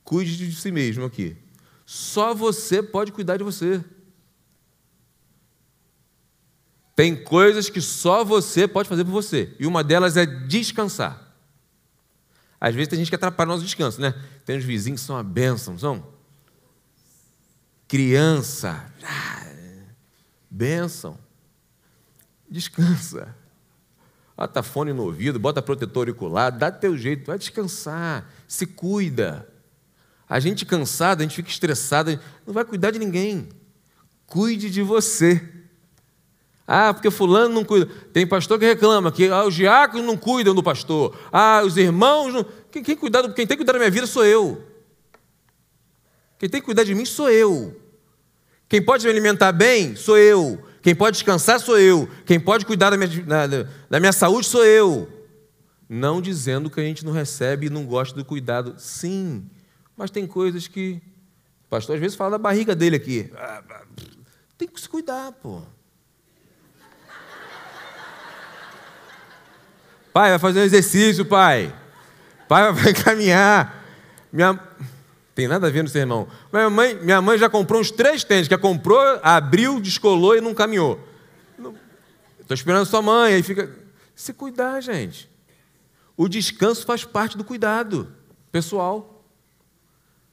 cuide 0.04 0.36
de 0.36 0.56
si 0.56 0.72
mesmo 0.72 1.06
aqui. 1.06 1.38
Só 1.86 2.34
você 2.34 2.82
pode 2.82 3.12
cuidar 3.12 3.38
de 3.38 3.44
você. 3.44 3.80
Tem 6.98 7.16
coisas 7.16 7.70
que 7.70 7.80
só 7.80 8.26
você 8.26 8.68
pode 8.68 8.90
fazer 8.90 9.06
por 9.06 9.12
você. 9.12 9.56
E 9.60 9.68
uma 9.68 9.84
delas 9.84 10.18
é 10.18 10.26
descansar. 10.26 11.32
Às 12.60 12.74
vezes 12.74 12.88
tem 12.88 12.98
gente 12.98 13.10
que 13.10 13.16
atrapalha 13.16 13.50
o 13.50 13.52
nosso 13.52 13.64
descanso, 13.64 14.02
né? 14.02 14.16
Tem 14.44 14.58
uns 14.58 14.64
vizinhos 14.64 15.02
que 15.02 15.06
são 15.06 15.16
uma 15.16 15.24
bênção, 15.24 15.78
são? 15.78 16.04
Criança. 17.88 18.92
Ah, 19.04 19.46
bênção. 20.50 21.20
Descansa. 22.50 23.36
Bota 24.36 24.64
fone 24.64 24.92
no 24.92 25.04
ouvido, 25.04 25.38
bota 25.38 25.62
protetor 25.62 26.02
auricular, 26.02 26.52
dá 26.52 26.72
teu 26.72 26.98
jeito, 26.98 27.28
vai 27.28 27.38
descansar, 27.38 28.28
se 28.48 28.66
cuida. 28.66 29.48
A 30.28 30.40
gente 30.40 30.66
cansado, 30.66 31.20
a 31.20 31.24
gente 31.24 31.36
fica 31.36 31.50
estressado, 31.50 32.20
não 32.44 32.56
vai 32.56 32.66
cuidar 32.66 32.90
de 32.90 32.98
ninguém. 32.98 33.50
Cuide 34.26 34.72
de 34.72 34.82
você. 34.82 35.57
Ah, 36.68 36.94
porque 36.94 37.10
fulano 37.10 37.56
não 37.56 37.64
cuida. 37.64 37.86
Tem 38.12 38.28
pastor 38.28 38.60
que 38.60 38.66
reclama 38.66 39.10
que 39.10 39.30
ah, 39.30 39.46
os 39.46 39.56
diáconos 39.56 40.06
não 40.06 40.18
cuidam 40.18 40.54
do 40.54 40.62
pastor. 40.62 41.18
Ah, 41.32 41.62
os 41.66 41.78
irmãos 41.78 42.34
não. 42.34 42.46
Quem, 42.70 42.84
quem, 42.84 42.98
quem 42.98 43.10
tem 43.10 43.48
que 43.48 43.56
cuidar 43.56 43.72
da 43.72 43.80
minha 43.80 43.90
vida 43.90 44.06
sou 44.06 44.26
eu. 44.26 44.62
Quem 46.38 46.50
tem 46.50 46.60
que 46.60 46.66
cuidar 46.66 46.84
de 46.84 46.94
mim 46.94 47.06
sou 47.06 47.30
eu. 47.30 47.80
Quem 48.68 48.82
pode 48.82 49.06
me 49.06 49.10
alimentar 49.10 49.54
bem 49.54 49.96
sou 49.96 50.18
eu. 50.18 50.62
Quem 50.82 50.94
pode 50.94 51.16
descansar 51.16 51.58
sou 51.62 51.80
eu. 51.80 52.10
Quem 52.26 52.38
pode 52.38 52.66
cuidar 52.66 52.90
da 52.90 52.98
minha, 52.98 53.24
da, 53.24 53.48
da 53.90 54.00
minha 54.02 54.12
saúde 54.12 54.46
sou 54.46 54.66
eu. 54.66 55.08
Não 55.88 56.22
dizendo 56.22 56.70
que 56.70 56.82
a 56.82 56.84
gente 56.84 57.06
não 57.06 57.14
recebe 57.14 57.68
e 57.68 57.70
não 57.70 57.86
gosta 57.86 58.14
do 58.14 58.26
cuidado. 58.26 58.76
Sim, 58.78 59.50
mas 59.96 60.12
tem 60.12 60.28
coisas 60.28 60.68
que. 60.68 61.02
O 61.66 61.70
pastor 61.70 61.96
às 61.96 62.02
vezes 62.02 62.18
fala 62.18 62.32
da 62.32 62.38
barriga 62.38 62.76
dele 62.76 62.98
aqui. 62.98 63.32
Tem 64.58 64.68
que 64.68 64.82
se 64.82 64.90
cuidar, 64.90 65.32
pô. 65.32 65.62
Pai, 70.18 70.32
vai 70.32 70.40
fazer 70.40 70.62
um 70.62 70.64
exercício, 70.64 71.24
pai. 71.24 71.72
Pai, 72.48 72.74
vai 72.74 72.92
caminhar. 73.06 73.86
Minha... 74.34 74.60
Tem 75.36 75.48
nada 75.48 75.68
a 75.68 75.70
ver 75.70 75.84
no 75.84 75.90
sermão. 75.90 76.28
Minha 76.52 76.72
mãe, 76.72 76.96
minha 76.96 77.22
mãe 77.22 77.38
já 77.38 77.48
comprou 77.48 77.80
uns 77.80 77.92
três 77.92 78.24
tênis, 78.24 78.48
que 78.48 78.58
comprou, 78.58 79.00
abriu, 79.22 79.80
descolou 79.80 80.36
e 80.36 80.42
não 80.42 80.56
caminhou. 80.56 81.00
Estou 82.40 82.56
esperando 82.56 82.88
sua 82.88 83.00
mãe, 83.00 83.36
aí 83.36 83.44
fica. 83.44 83.70
Se 84.16 84.34
cuidar, 84.34 84.82
gente. 84.82 85.30
O 86.18 86.28
descanso 86.28 86.84
faz 86.84 87.06
parte 87.06 87.38
do 87.38 87.44
cuidado 87.44 88.12
pessoal. 88.52 89.24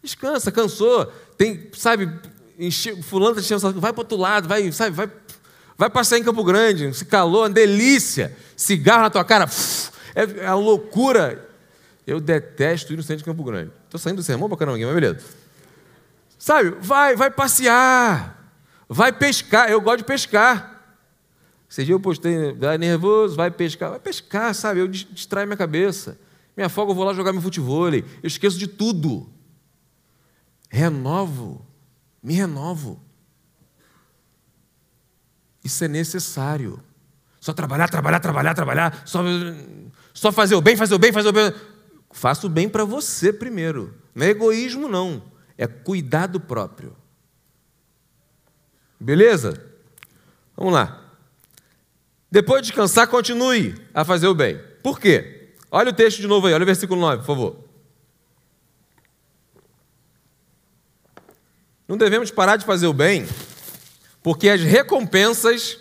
Descansa, 0.03 0.51
cansou. 0.51 1.05
Tem, 1.37 1.71
sabe, 1.75 2.11
enche, 2.59 3.03
fulano 3.03 3.39
está 3.39 3.55
enchendo, 3.55 3.79
vai 3.79 3.93
para 3.93 4.01
outro 4.01 4.17
lado, 4.17 4.49
vai, 4.49 4.73
sabe, 4.73 4.97
vai 4.97 5.13
Vai 5.77 5.91
passar 5.91 6.19
em 6.19 6.23
Campo 6.23 6.45
Grande, 6.45 6.93
se 6.95 7.05
calor, 7.05 7.43
uma 7.43 7.51
delícia. 7.51 8.37
Cigarro 8.57 9.03
na 9.03 9.11
tua 9.11 9.25
cara, 9.25 9.49
é, 10.15 10.45
é 10.45 10.47
a 10.47 10.55
loucura. 10.55 11.49
Eu 12.07 12.21
detesto 12.21 12.93
ir 12.93 12.97
no 12.97 13.03
centro 13.03 13.19
de 13.19 13.25
Campo 13.25 13.43
Grande. 13.43 13.73
Estou 13.85 13.99
saindo 13.99 14.17
do 14.17 14.23
sermão 14.23 14.49
para 14.49 14.59
caramba, 14.59 14.79
mas 14.79 14.95
beleza. 14.95 15.21
Sabe, 16.39 16.71
vai, 16.81 17.17
vai 17.17 17.31
passear, 17.31 18.53
vai 18.89 19.13
pescar. 19.13 19.71
Eu 19.71 19.81
gosto 19.81 19.99
de 19.99 20.05
pescar. 20.05 20.75
Esse 21.69 21.85
dia 21.85 21.95
eu 21.95 22.01
postei, 22.01 22.53
vai 22.53 22.79
nervoso, 22.79 23.35
vai 23.35 23.51
pescar. 23.51 23.91
Vai 23.91 23.99
pescar, 23.99 24.55
sabe? 24.55 24.81
Eu 24.81 24.87
distraio 24.87 25.47
minha 25.47 25.57
cabeça. 25.57 26.19
Minha 26.57 26.69
folga, 26.69 26.93
eu 26.93 26.95
vou 26.95 27.05
lá 27.05 27.13
jogar 27.13 27.33
meu 27.33 27.43
futebol. 27.43 27.93
Eu 27.93 28.05
esqueço 28.23 28.59
de 28.59 28.69
tudo. 28.69 29.29
Renovo, 30.69 31.65
me 32.23 32.35
renovo. 32.35 33.01
Isso 35.65 35.83
é 35.83 35.89
necessário. 35.89 36.79
Só 37.41 37.55
trabalhar, 37.55 37.89
trabalhar, 37.89 38.21
trabalhar, 38.21 38.55
trabalhar, 38.55 39.03
só, 39.07 39.21
só 40.13 40.31
fazer 40.31 40.55
o 40.55 40.61
bem, 40.61 40.77
fazer 40.77 40.95
o 40.95 40.99
bem, 40.99 41.13
fazer 41.13 41.29
o 41.29 41.33
bem. 41.33 41.53
Faça 42.13 42.47
o 42.47 42.51
bem 42.51 42.69
para 42.69 42.85
você 42.85 43.33
primeiro. 43.33 43.95
Não 44.15 44.27
é 44.27 44.31
egoísmo, 44.31 44.89
não. 44.89 45.23
É 45.57 45.67
cuidado 45.67 46.39
próprio. 46.39 46.95
Beleza? 49.01 49.61
Vamos 50.57 50.75
lá. 50.75 51.01
Depois 52.31 52.63
de 52.63 52.69
descansar, 52.69 53.09
continue 53.09 53.75
a 53.93 54.05
fazer 54.05 54.27
o 54.27 54.35
bem. 54.35 54.61
Por 54.83 55.01
quê? 55.01 55.55
Olha 55.71 55.91
o 55.91 55.95
texto 55.95 56.21
de 56.21 56.27
novo 56.27 56.47
aí, 56.47 56.55
olha 56.55 56.63
o 56.63 56.67
versículo 56.67 57.01
9, 57.01 57.19
por 57.19 57.27
favor. 57.27 57.65
Não 61.87 61.97
devemos 61.97 62.31
parar 62.31 62.57
de 62.57 62.65
fazer 62.65 62.87
o 62.87 62.93
bem 62.93 63.27
porque 64.25 64.49
as 64.49 64.63
recompensas 64.63 65.79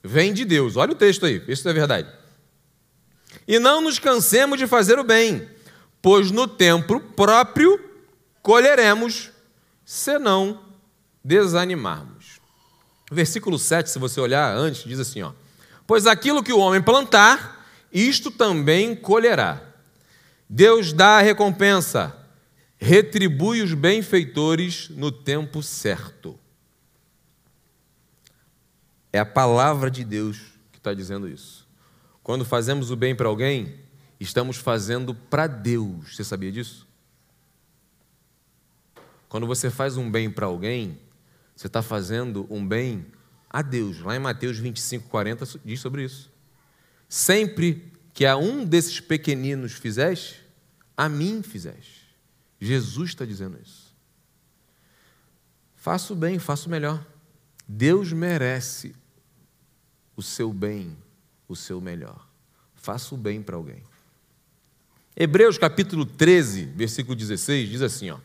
vêm 0.00 0.32
de 0.32 0.44
Deus. 0.44 0.76
Olha 0.76 0.92
o 0.92 0.94
texto 0.94 1.26
aí, 1.26 1.42
isso 1.48 1.68
é 1.68 1.72
verdade. 1.72 2.08
E 3.48 3.58
não 3.58 3.80
nos 3.80 3.98
cansemos 3.98 4.60
de 4.60 4.68
fazer 4.68 4.96
o 5.00 5.04
bem, 5.04 5.48
pois 6.00 6.30
no 6.30 6.46
tempo 6.46 7.00
próprio 7.00 7.80
colheremos, 8.40 9.30
se 9.84 10.20
não 10.20 10.62
desanimarmos. 11.24 12.40
Versículo 13.10 13.58
7, 13.58 13.90
se 13.90 13.98
você 13.98 14.20
olhar 14.20 14.56
antes, 14.56 14.84
diz 14.84 15.00
assim: 15.00 15.22
ó, 15.22 15.32
Pois 15.84 16.06
aquilo 16.06 16.44
que 16.44 16.52
o 16.52 16.60
homem 16.60 16.80
plantar, 16.80 17.66
isto 17.92 18.30
também 18.30 18.94
colherá. 18.94 19.60
Deus 20.48 20.92
dá 20.92 21.18
a 21.18 21.22
recompensa, 21.22 22.16
retribui 22.78 23.62
os 23.62 23.74
benfeitores 23.74 24.88
no 24.90 25.10
tempo 25.10 25.60
certo. 25.60 26.39
É 29.12 29.18
a 29.18 29.26
palavra 29.26 29.90
de 29.90 30.04
Deus 30.04 30.38
que 30.72 30.78
está 30.78 30.94
dizendo 30.94 31.28
isso. 31.28 31.68
Quando 32.22 32.44
fazemos 32.44 32.90
o 32.90 32.96
bem 32.96 33.14
para 33.14 33.28
alguém, 33.28 33.74
estamos 34.18 34.56
fazendo 34.56 35.14
para 35.14 35.46
Deus. 35.46 36.14
Você 36.14 36.22
sabia 36.22 36.52
disso? 36.52 36.86
Quando 39.28 39.46
você 39.46 39.70
faz 39.70 39.96
um 39.96 40.10
bem 40.10 40.30
para 40.30 40.46
alguém, 40.46 40.98
você 41.56 41.66
está 41.66 41.82
fazendo 41.82 42.46
um 42.50 42.66
bem 42.66 43.06
a 43.48 43.62
Deus. 43.62 44.00
Lá 44.00 44.16
em 44.16 44.18
Mateus 44.18 44.58
25, 44.58 45.08
40 45.08 45.46
diz 45.64 45.80
sobre 45.80 46.04
isso. 46.04 46.30
Sempre 47.08 47.92
que 48.12 48.26
a 48.26 48.36
um 48.36 48.64
desses 48.64 49.00
pequeninos 49.00 49.72
fizeste, 49.72 50.44
a 50.96 51.08
mim 51.08 51.42
fizeste. 51.42 52.14
Jesus 52.60 53.10
está 53.10 53.24
dizendo 53.24 53.58
isso. 53.60 53.94
Faça 55.74 56.12
o 56.12 56.16
bem, 56.16 56.38
faça 56.38 56.66
o 56.66 56.70
melhor. 56.70 57.04
Deus 57.72 58.12
merece 58.12 58.96
o 60.16 60.22
seu 60.22 60.52
bem, 60.52 60.96
o 61.46 61.54
seu 61.54 61.80
melhor. 61.80 62.26
Faça 62.74 63.14
o 63.14 63.18
bem 63.18 63.40
para 63.40 63.54
alguém. 63.54 63.80
Hebreus 65.16 65.56
capítulo 65.56 66.04
13, 66.04 66.64
versículo 66.64 67.14
16 67.14 67.68
diz 67.68 67.80
assim, 67.80 68.10
ó: 68.10 68.18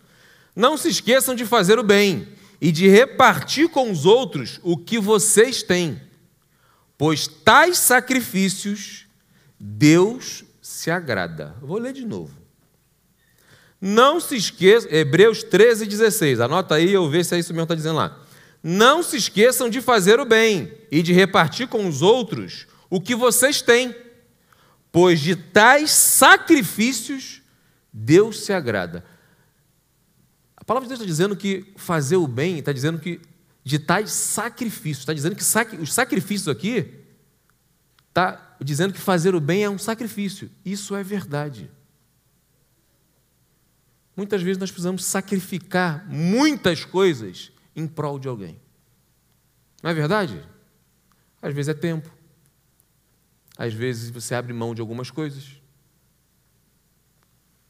Não 0.55 0.75
se 0.75 0.89
esqueçam 0.89 1.35
de 1.35 1.45
fazer 1.45 1.77
o 1.77 1.83
bem 1.83 2.27
e 2.59 2.71
de 2.71 2.87
repartir 2.87 3.69
com 3.69 3.91
os 3.91 4.03
outros 4.03 4.59
o 4.63 4.75
que 4.75 4.97
vocês 4.97 5.61
têm, 5.61 6.01
pois 6.97 7.27
tais 7.27 7.77
sacrifícios 7.77 9.05
Deus 9.59 10.43
se 10.59 10.89
agrada. 10.89 11.55
vou 11.61 11.77
ler 11.77 11.93
de 11.93 12.03
novo. 12.03 12.35
Não 13.79 14.19
se 14.19 14.35
esqueça, 14.35 14.87
Hebreus 14.91 15.43
13, 15.43 15.85
16. 15.85 16.39
Anota 16.39 16.73
aí, 16.73 16.91
eu 16.91 17.07
ver 17.07 17.23
se 17.23 17.35
é 17.35 17.39
isso 17.39 17.53
mesmo 17.53 17.67
que 17.67 17.73
está 17.73 17.75
dizendo 17.75 17.97
lá. 17.97 18.24
Não 18.67 19.03
se 19.03 19.15
esqueçam 19.15 19.69
de 19.69 19.79
fazer 19.79 20.19
o 20.19 20.25
bem 20.25 20.75
e 20.89 21.03
de 21.03 21.13
repartir 21.13 21.67
com 21.67 21.87
os 21.87 22.01
outros 22.01 22.65
o 22.89 22.99
que 22.99 23.13
vocês 23.13 23.61
têm, 23.61 23.95
pois 24.91 25.19
de 25.19 25.35
tais 25.35 25.91
sacrifícios 25.91 27.43
Deus 27.93 28.43
se 28.43 28.51
agrada. 28.51 29.05
A 30.57 30.63
palavra 30.63 30.87
de 30.87 30.89
Deus 30.89 30.99
está 30.99 31.05
dizendo 31.05 31.35
que 31.35 31.71
fazer 31.75 32.15
o 32.15 32.27
bem, 32.27 32.57
está 32.57 32.73
dizendo 32.73 32.97
que 32.97 33.21
de 33.63 33.77
tais 33.77 34.09
sacrifícios, 34.09 35.01
está 35.01 35.13
dizendo 35.13 35.35
que 35.35 35.43
os 35.79 35.93
sacrifícios 35.93 36.47
aqui 36.47 36.91
está 38.07 38.57
dizendo 38.59 38.95
que 38.95 38.99
fazer 38.99 39.35
o 39.35 39.39
bem 39.39 39.63
é 39.63 39.69
um 39.69 39.77
sacrifício. 39.77 40.49
Isso 40.65 40.95
é 40.95 41.03
verdade. 41.03 41.69
Muitas 44.17 44.41
vezes 44.41 44.57
nós 44.57 44.71
precisamos 44.71 45.05
sacrificar 45.05 46.03
muitas 46.09 46.83
coisas 46.83 47.53
em 47.75 47.87
prol 47.87 48.17
de 48.17 48.27
alguém. 48.27 48.59
Não 49.83 49.89
é 49.89 49.93
verdade? 49.93 50.43
Às 51.41 51.53
vezes 51.53 51.69
é 51.69 51.73
tempo. 51.73 52.09
Às 53.57 53.73
vezes 53.73 54.09
você 54.09 54.33
abre 54.33 54.53
mão 54.53 54.73
de 54.73 54.81
algumas 54.81 55.11
coisas. 55.11 55.61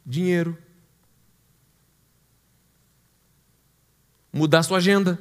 Dinheiro. 0.06 0.58
Mudar 4.32 4.64
sua 4.64 4.78
agenda. 4.78 5.20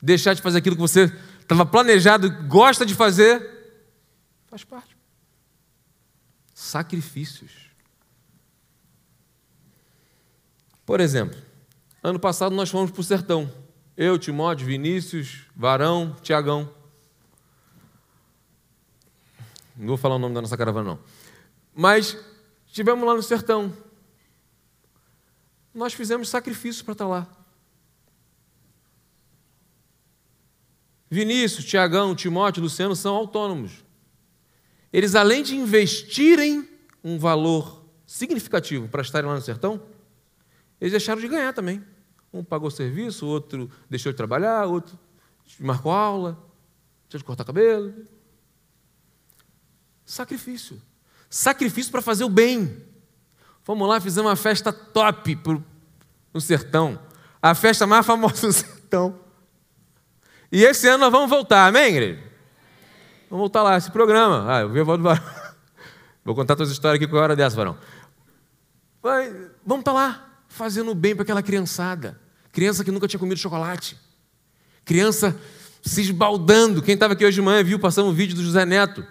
Deixar 0.00 0.34
de 0.34 0.42
fazer 0.42 0.58
aquilo 0.58 0.76
que 0.76 0.82
você 0.82 1.04
estava 1.40 1.64
planejado, 1.64 2.30
gosta 2.46 2.84
de 2.84 2.94
fazer. 2.94 3.42
Faz 4.46 4.64
parte. 4.64 4.96
Sacrifícios. 6.52 7.63
Por 10.84 11.00
exemplo, 11.00 11.38
ano 12.02 12.18
passado 12.18 12.54
nós 12.54 12.70
fomos 12.70 12.90
para 12.90 13.00
o 13.00 13.04
sertão. 13.04 13.50
Eu, 13.96 14.18
Timóteo, 14.18 14.66
Vinícius, 14.66 15.46
Varão, 15.56 16.14
Tiagão. 16.22 16.68
Não 19.76 19.88
vou 19.88 19.96
falar 19.96 20.16
o 20.16 20.18
nome 20.18 20.34
da 20.34 20.42
nossa 20.42 20.56
caravana, 20.56 20.90
não. 20.90 20.98
Mas 21.74 22.16
estivemos 22.66 23.06
lá 23.06 23.14
no 23.14 23.22
sertão. 23.22 23.72
Nós 25.74 25.92
fizemos 25.92 26.28
sacrifícios 26.28 26.82
para 26.82 26.92
estar 26.92 27.06
lá. 27.06 27.26
Vinícius, 31.10 31.64
Tiagão, 31.64 32.14
Timóteo, 32.14 32.62
Luciano 32.62 32.94
são 32.94 33.14
autônomos. 33.14 33.84
Eles, 34.92 35.14
além 35.14 35.42
de 35.42 35.56
investirem 35.56 36.68
um 37.02 37.18
valor 37.18 37.84
significativo 38.06 38.88
para 38.88 39.02
estarem 39.02 39.28
lá 39.28 39.36
no 39.36 39.42
sertão, 39.42 39.80
eles 40.80 40.92
deixaram 40.92 41.20
de 41.20 41.28
ganhar 41.28 41.52
também. 41.52 41.82
Um 42.32 42.42
pagou 42.42 42.70
serviço, 42.70 43.26
outro 43.26 43.70
deixou 43.88 44.12
de 44.12 44.16
trabalhar, 44.16 44.66
outro 44.66 44.98
marcou 45.60 45.92
aula, 45.92 46.38
deixou 47.04 47.18
de 47.18 47.24
cortar 47.24 47.44
cabelo. 47.44 47.94
Sacrifício. 50.04 50.80
Sacrifício 51.30 51.90
para 51.90 52.02
fazer 52.02 52.24
o 52.24 52.28
bem. 52.28 52.84
Fomos 53.62 53.88
lá, 53.88 54.00
fizemos 54.00 54.28
uma 54.28 54.36
festa 54.36 54.72
top 54.72 55.38
no 56.32 56.40
sertão. 56.40 56.98
A 57.40 57.54
festa 57.54 57.86
mais 57.86 58.04
famosa 58.06 58.46
do 58.46 58.52
sertão. 58.52 59.18
E 60.50 60.64
esse 60.64 60.88
ano 60.88 60.98
nós 60.98 61.12
vamos 61.12 61.30
voltar, 61.30 61.68
amém, 61.68 61.86
igreja? 61.86 62.22
Vamos 63.30 63.40
voltar 63.40 63.62
lá, 63.62 63.76
esse 63.76 63.90
programa. 63.90 64.44
Ah, 64.52 64.60
eu 64.60 64.68
vi 64.70 64.80
a 64.80 64.84
voz 64.84 65.00
do. 65.00 65.08
Vou 66.24 66.34
contar 66.34 66.56
todas 66.56 66.70
as 66.70 66.74
histórias 66.74 67.02
aqui 67.02 67.10
com 67.10 67.16
a 67.18 67.22
hora 67.22 67.36
dessa, 67.36 67.56
varão. 67.56 67.76
Vamos 69.64 69.80
estar 69.80 69.92
lá 69.92 70.33
fazendo 70.54 70.94
bem 70.94 71.14
para 71.14 71.24
aquela 71.24 71.42
criançada. 71.42 72.18
Criança 72.52 72.84
que 72.84 72.90
nunca 72.92 73.08
tinha 73.08 73.18
comido 73.18 73.38
chocolate. 73.38 73.96
Criança 74.84 75.36
se 75.82 76.00
esbaldando. 76.00 76.80
Quem 76.80 76.94
estava 76.94 77.14
aqui 77.14 77.24
hoje 77.24 77.34
de 77.34 77.42
manhã 77.42 77.62
viu 77.64 77.78
passando 77.78 78.08
um 78.08 78.12
vídeo 78.12 78.36
do 78.36 78.42
José 78.42 78.64
Neto. 78.64 79.04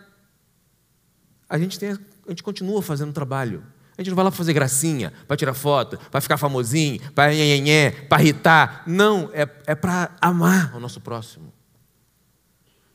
A 1.50 1.60
gente, 1.60 1.78
tem, 1.78 1.92
a 1.92 2.30
gente 2.30 2.42
continua 2.42 2.82
fazendo 2.82 3.12
trabalho. 3.12 3.62
A 3.98 4.02
gente 4.02 4.10
não 4.10 4.16
vai 4.16 4.26
lá 4.26 4.32
fazer 4.32 4.54
gracinha, 4.54 5.14
para 5.28 5.36
tirar 5.36 5.54
foto, 5.54 6.00
para 6.10 6.22
ficar 6.22 6.38
famosinho, 6.38 7.00
para 7.12 7.32
nhenhenhé, 7.32 7.92
para 7.92 8.24
irritar. 8.24 8.84
Não, 8.88 9.30
é, 9.34 9.48
é 9.68 9.76
para 9.76 10.16
amar 10.22 10.74
o 10.76 10.80
nosso 10.80 11.02
próximo. 11.02 11.54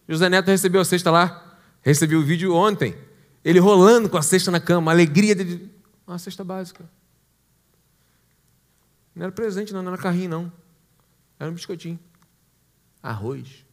José 0.09 0.29
Neto 0.31 0.49
recebeu 0.49 0.81
a 0.81 0.85
cesta 0.85 1.11
lá, 1.11 1.59
recebi 1.83 2.17
o 2.17 2.25
vídeo 2.25 2.55
ontem. 2.55 2.97
Ele 3.45 3.61
rolando 3.61 4.09
com 4.09 4.17
a 4.17 4.23
cesta 4.23 4.51
na 4.51 4.59
cama, 4.59 4.91
alegria 4.91 5.35
dele. 5.35 5.71
Uma 6.07 6.19
cesta 6.19 6.43
básica. 6.43 6.98
Não 9.19 9.25
era 9.25 9.33
presente, 9.33 9.73
não, 9.73 9.83
não 9.83 9.93
era 9.93 10.01
carrinho, 10.01 10.31
não. 10.31 10.53
Era 11.41 11.51
um 11.51 11.55
biscoitinho. 11.55 11.99
Arroz. 13.03 13.65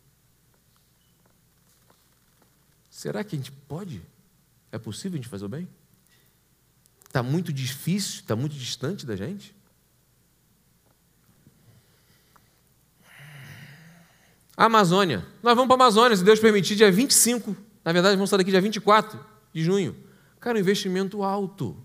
Será 2.89 3.23
que 3.23 3.35
a 3.35 3.37
gente 3.37 3.51
pode? 3.51 4.01
É 4.71 4.79
possível 4.79 5.13
a 5.13 5.21
gente 5.21 5.29
fazer 5.29 5.45
o 5.45 5.49
bem? 5.49 5.69
Está 7.05 7.21
muito 7.21 7.53
difícil, 7.53 8.21
está 8.21 8.35
muito 8.35 8.55
distante 8.55 9.05
da 9.05 9.15
gente? 9.15 9.55
Amazônia. 14.57 15.27
Nós 15.43 15.55
vamos 15.55 15.67
para 15.67 15.75
a 15.75 15.85
Amazônia, 15.85 16.17
se 16.17 16.23
Deus 16.23 16.39
permitir, 16.39 16.75
dia 16.75 16.91
25. 16.91 17.55
Na 17.83 17.91
verdade, 17.91 18.15
vamos 18.15 18.31
sair 18.31 18.39
daqui 18.39 18.49
dia 18.49 18.61
24 18.61 19.23
de 19.53 19.63
junho. 19.63 19.95
Cara, 20.39 20.57
um 20.57 20.61
investimento 20.61 21.21
alto. 21.21 21.77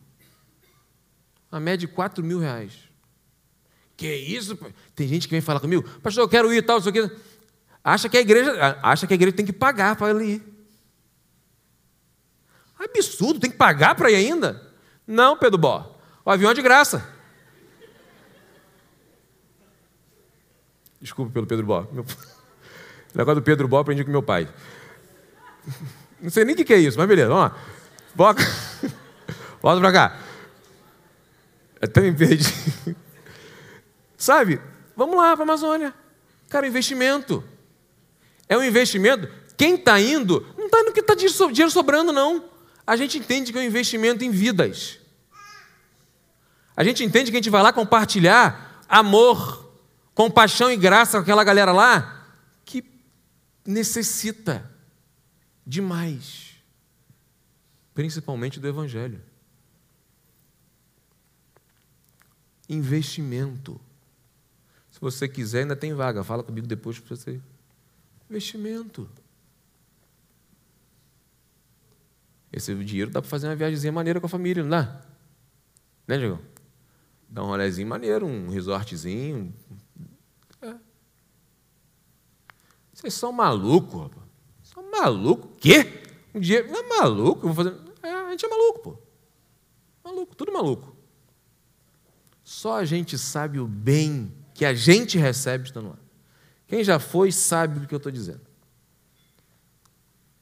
A 1.53 1.61
média 1.61 1.87
de 1.87 1.89
4 1.89 2.25
mil 2.25 2.39
reais. 2.39 2.90
Que 4.01 4.15
isso? 4.15 4.59
Tem 4.95 5.07
gente 5.07 5.29
que 5.29 5.35
vem 5.35 5.43
falar 5.43 5.61
comigo, 5.61 5.87
pastor, 6.03 6.25
eu 6.25 6.29
quero 6.29 6.51
ir 6.55 6.57
e 6.57 6.63
tal, 6.63 6.79
isso 6.79 6.89
aqui. 6.89 7.07
Acha 7.85 8.09
que 8.09 8.17
a 8.17 8.21
igreja, 8.23 8.79
acha 8.83 9.07
que 9.07 9.13
a 9.13 9.15
igreja 9.15 9.37
tem 9.37 9.45
que 9.45 9.53
pagar 9.53 9.95
para 9.95 10.09
ele 10.09 10.25
ir. 10.25 10.43
Absurdo, 12.79 13.39
tem 13.39 13.51
que 13.51 13.59
pagar 13.59 13.95
para 13.95 14.11
ir 14.11 14.15
ainda? 14.15 14.73
Não, 15.07 15.37
Pedro 15.37 15.59
Bó. 15.59 16.01
O 16.25 16.31
avião 16.31 16.51
é 16.51 16.55
de 16.55 16.63
graça. 16.63 17.07
Desculpa 20.99 21.31
pelo 21.31 21.47
Pedro 21.47 21.67
Bó. 21.67 21.87
Meu... 21.93 22.03
O 22.03 22.07
negócio 23.15 23.43
do 23.43 23.45
Pedro 23.45 23.69
Bó 23.69 23.81
aprendi 23.81 24.03
com 24.03 24.11
meu 24.11 24.23
pai. 24.23 24.49
Não 26.19 26.31
sei 26.31 26.47
nem 26.47 26.55
o 26.55 26.65
que 26.65 26.73
é 26.73 26.79
isso, 26.79 26.97
mas 26.97 27.07
beleza, 27.07 27.29
vamos 27.29 27.51
lá. 27.51 27.59
Volta, 28.15 28.43
Volta 29.61 29.79
para 29.79 29.93
cá. 29.93 30.19
Até 31.83 32.01
me 32.01 32.13
perdi. 32.15 32.97
Sabe? 34.21 34.61
Vamos 34.95 35.17
lá 35.17 35.35
para 35.35 35.43
a 35.43 35.47
Amazônia. 35.47 35.95
Cara, 36.51 36.67
investimento. 36.67 37.43
É 38.47 38.57
um 38.57 38.63
investimento. 38.63 39.27
Quem 39.57 39.77
está 39.77 39.99
indo, 39.99 40.47
não 40.59 40.67
está 40.67 40.81
indo 40.81 40.85
porque 40.87 41.01
está 41.01 41.15
dinheiro 41.15 41.71
sobrando, 41.71 42.13
não. 42.13 42.45
A 42.87 42.97
gente 42.97 43.17
entende 43.17 43.51
que 43.51 43.59
é 43.59 43.63
um 43.63 43.65
investimento 43.65 44.23
em 44.23 44.31
vidas. 44.31 44.99
A 46.77 46.85
gente 46.85 47.03
entende 47.03 47.31
que 47.31 47.37
a 47.39 47.41
gente 47.41 47.49
vai 47.49 47.63
lá 47.63 47.73
compartilhar 47.73 48.85
amor, 48.87 49.73
compaixão 50.15 50.71
e 50.71 50.77
graça 50.77 51.17
com 51.17 51.23
aquela 51.23 51.43
galera 51.43 51.73
lá 51.73 52.27
que 52.63 52.85
necessita 53.65 54.71
demais, 55.67 56.57
principalmente 57.95 58.61
do 58.61 58.69
Evangelho. 58.69 59.23
Investimento. 62.69 63.81
Se 65.01 65.05
você 65.05 65.27
quiser, 65.27 65.63
ainda 65.63 65.75
tem 65.75 65.95
vaga. 65.95 66.23
Fala 66.23 66.43
comigo 66.43 66.67
depois 66.67 66.99
para 66.99 67.17
você. 67.17 67.41
Investimento. 68.29 69.09
Esse 72.53 72.75
dinheiro 72.85 73.11
dá 73.11 73.23
para 73.23 73.31
fazer 73.31 73.49
uma 73.49 73.57
viagemzinha 73.57 73.91
maneira 73.91 74.21
com 74.21 74.27
a 74.27 74.29
família, 74.29 74.63
não 74.63 74.69
dá? 74.69 75.01
Né, 76.07 76.19
Diego? 76.19 76.39
Dá 77.31 77.43
um 77.43 77.47
rolezinho 77.47 77.89
maneiro, 77.89 78.27
um 78.27 78.51
resortzinho. 78.51 79.55
É. 80.61 80.75
Vocês 82.93 83.15
são 83.15 83.33
malucos, 83.33 84.03
rapaz. 84.03 84.27
São 84.63 84.91
malucos. 84.91 85.51
Quê? 85.59 86.03
Um 86.35 86.41
dia. 86.41 86.67
Não 86.67 86.79
é 86.79 86.83
maluco? 87.01 87.47
Eu 87.47 87.55
vou 87.55 87.65
fazer. 87.65 87.81
É, 88.03 88.11
a 88.11 88.31
gente 88.33 88.45
é 88.45 88.49
maluco, 88.49 88.81
pô. 88.81 88.99
Maluco, 90.05 90.37
tudo 90.37 90.53
maluco. 90.53 90.95
Só 92.45 92.77
a 92.77 92.85
gente 92.85 93.17
sabe 93.17 93.59
o 93.59 93.67
bem 93.67 94.40
que 94.61 94.65
a 94.67 94.75
gente 94.75 95.17
recebe 95.17 95.65
estando 95.65 95.89
lá. 95.89 95.99
Quem 96.67 96.85
já 96.85 96.99
foi 96.99 97.33
sabe 97.33 97.81
do 97.81 97.87
que 97.87 97.95
eu 97.95 97.97
estou 97.97 98.13
dizendo. 98.13 98.43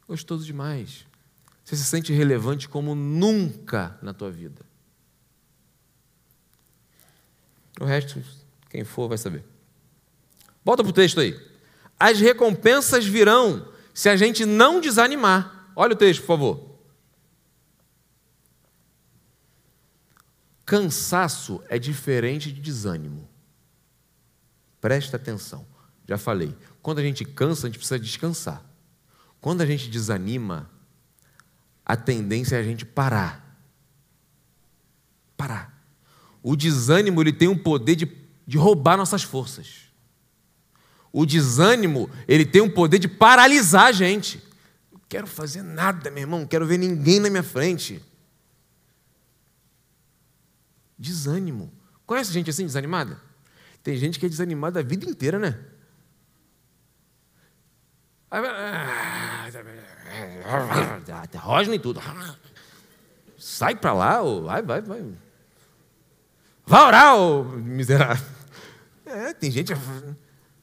Gostoso 0.08 0.44
demais. 0.44 1.06
Você 1.64 1.76
se 1.76 1.84
sente 1.84 2.12
relevante 2.12 2.68
como 2.68 2.96
nunca 2.96 3.96
na 4.02 4.12
tua 4.12 4.28
vida. 4.28 4.66
O 7.80 7.84
resto, 7.84 8.20
quem 8.68 8.82
for 8.82 9.08
vai 9.08 9.18
saber. 9.18 9.44
Volta 10.64 10.82
para 10.82 10.90
o 10.90 10.92
texto 10.92 11.20
aí. 11.20 11.40
As 11.96 12.18
recompensas 12.18 13.06
virão 13.06 13.68
se 13.94 14.08
a 14.08 14.16
gente 14.16 14.44
não 14.44 14.80
desanimar. 14.80 15.70
Olha 15.76 15.92
o 15.92 15.96
texto, 15.96 16.22
por 16.22 16.26
favor. 16.26 16.78
Cansaço 20.66 21.62
é 21.68 21.78
diferente 21.78 22.50
de 22.50 22.60
desânimo. 22.60 23.27
Presta 24.80 25.16
atenção. 25.16 25.66
Já 26.06 26.16
falei. 26.16 26.56
Quando 26.80 26.98
a 26.98 27.02
gente 27.02 27.24
cansa, 27.24 27.66
a 27.66 27.70
gente 27.70 27.78
precisa 27.78 27.98
descansar. 27.98 28.64
Quando 29.40 29.60
a 29.60 29.66
gente 29.66 29.88
desanima, 29.88 30.70
a 31.84 31.96
tendência 31.96 32.56
é 32.56 32.60
a 32.60 32.62
gente 32.62 32.84
parar. 32.84 33.60
Parar. 35.36 35.78
O 36.42 36.56
desânimo 36.56 37.20
ele 37.22 37.32
tem 37.32 37.48
o 37.48 37.58
poder 37.58 37.94
de, 37.94 38.10
de 38.46 38.56
roubar 38.56 38.96
nossas 38.96 39.22
forças. 39.22 39.88
O 41.12 41.24
desânimo, 41.24 42.10
ele 42.26 42.44
tem 42.44 42.60
o 42.60 42.72
poder 42.72 42.98
de 42.98 43.08
paralisar 43.08 43.86
a 43.86 43.92
gente. 43.92 44.42
Não 44.92 45.00
quero 45.08 45.26
fazer 45.26 45.62
nada, 45.62 46.10
meu 46.10 46.22
irmão, 46.22 46.40
não 46.40 46.46
quero 46.46 46.66
ver 46.66 46.78
ninguém 46.78 47.18
na 47.20 47.30
minha 47.30 47.42
frente. 47.42 48.02
Desânimo. 50.98 51.72
Conhece 52.06 52.32
gente 52.32 52.50
assim 52.50 52.66
desanimada? 52.66 53.27
Tem 53.88 53.96
gente 53.96 54.18
que 54.18 54.26
é 54.26 54.28
desanimada 54.28 54.80
a 54.80 54.82
vida 54.82 55.08
inteira, 55.08 55.38
né? 55.38 55.58
Rosna 61.38 61.74
e 61.74 61.78
tudo. 61.78 61.98
Sai 63.38 63.74
para 63.74 63.94
lá, 63.94 64.22
vai, 64.22 64.60
vai, 64.60 64.82
vai. 64.82 65.14
Vai 66.66 66.82
orar, 66.82 67.16
ô 67.16 67.44
miserável. 67.44 68.26
É, 69.06 69.32
tem 69.32 69.50
gente. 69.50 69.72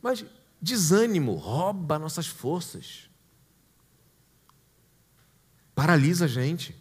Mas 0.04 0.24
desânimo 0.62 1.34
rouba 1.34 1.98
nossas 1.98 2.28
forças. 2.28 3.10
Paralisa 5.74 6.26
a 6.26 6.28
gente. 6.28 6.80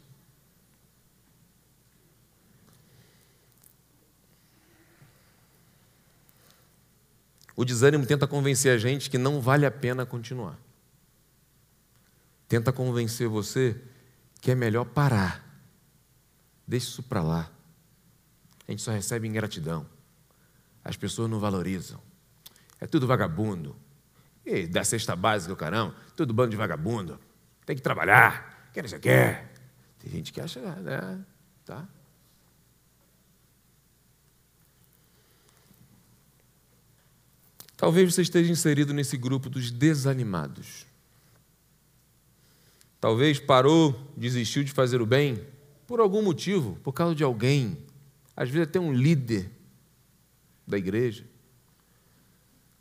O 7.56 7.64
desânimo 7.64 8.04
tenta 8.04 8.26
convencer 8.26 8.74
a 8.74 8.78
gente 8.78 9.08
que 9.08 9.18
não 9.18 9.40
vale 9.40 9.64
a 9.64 9.70
pena 9.70 10.04
continuar. 10.04 10.58
Tenta 12.48 12.72
convencer 12.72 13.28
você 13.28 13.80
que 14.40 14.50
é 14.50 14.54
melhor 14.54 14.84
parar. 14.84 15.44
Deixe 16.66 16.88
isso 16.88 17.02
para 17.02 17.22
lá. 17.22 17.50
A 18.66 18.70
gente 18.70 18.82
só 18.82 18.90
recebe 18.90 19.28
ingratidão. 19.28 19.86
As 20.84 20.96
pessoas 20.96 21.30
não 21.30 21.38
valorizam. 21.38 22.00
É 22.80 22.86
tudo 22.86 23.06
vagabundo. 23.06 23.76
E 24.44 24.66
da 24.66 24.84
cesta 24.84 25.16
básica, 25.16 25.54
caramba, 25.56 25.94
tudo 26.16 26.34
bando 26.34 26.50
de 26.50 26.56
vagabundo. 26.56 27.18
Tem 27.64 27.74
que 27.74 27.82
trabalhar. 27.82 28.70
Quer 28.72 28.86
você 28.86 28.98
quer. 28.98 29.52
Tem 29.98 30.10
gente 30.10 30.32
que 30.32 30.40
acha, 30.40 30.60
né? 30.60 31.24
Tá? 31.64 31.88
Talvez 37.76 38.14
você 38.14 38.22
esteja 38.22 38.50
inserido 38.50 38.92
nesse 38.92 39.16
grupo 39.16 39.50
dos 39.50 39.70
desanimados. 39.70 40.86
Talvez 43.00 43.38
parou, 43.38 43.94
desistiu 44.16 44.64
de 44.64 44.72
fazer 44.72 45.02
o 45.02 45.06
bem 45.06 45.44
por 45.86 46.00
algum 46.00 46.22
motivo, 46.22 46.78
por 46.82 46.92
causa 46.92 47.14
de 47.14 47.22
alguém, 47.22 47.76
às 48.34 48.48
vezes 48.48 48.68
até 48.68 48.80
um 48.80 48.92
líder 48.92 49.50
da 50.66 50.78
igreja. 50.78 51.24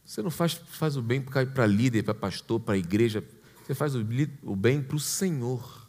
Você 0.05 0.21
não 0.21 0.31
faz, 0.31 0.53
faz 0.53 0.95
o 0.95 1.01
bem 1.01 1.21
para 1.21 1.65
líder, 1.65 2.03
para 2.03 2.13
pastor, 2.13 2.59
para 2.59 2.77
igreja, 2.77 3.23
você 3.65 3.73
faz 3.73 3.95
o, 3.95 4.05
o 4.43 4.55
bem 4.55 4.81
para 4.81 4.95
o 4.95 4.99
Senhor, 4.99 5.87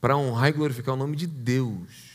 para 0.00 0.16
honrar 0.16 0.48
e 0.48 0.52
glorificar 0.52 0.94
o 0.94 0.98
nome 0.98 1.16
de 1.16 1.26
Deus. 1.26 2.11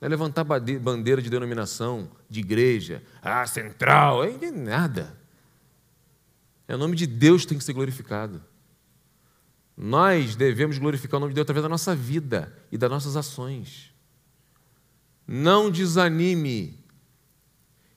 Não 0.00 0.06
é 0.06 0.08
levantar 0.08 0.44
bandeira 0.44 1.20
de 1.20 1.28
denominação, 1.28 2.10
de 2.28 2.40
igreja, 2.40 3.02
ah, 3.20 3.46
central, 3.46 4.24
é 4.24 4.50
nada. 4.50 5.18
É 6.66 6.74
o 6.74 6.78
nome 6.78 6.96
de 6.96 7.06
Deus 7.06 7.42
que 7.42 7.48
tem 7.48 7.58
que 7.58 7.64
ser 7.64 7.74
glorificado. 7.74 8.42
Nós 9.76 10.36
devemos 10.36 10.78
glorificar 10.78 11.18
o 11.18 11.20
nome 11.20 11.32
de 11.32 11.34
Deus 11.34 11.44
através 11.44 11.62
da 11.62 11.68
nossa 11.68 11.94
vida 11.94 12.54
e 12.70 12.78
das 12.78 12.90
nossas 12.90 13.16
ações. 13.16 13.92
Não 15.26 15.70
desanime. 15.70 16.78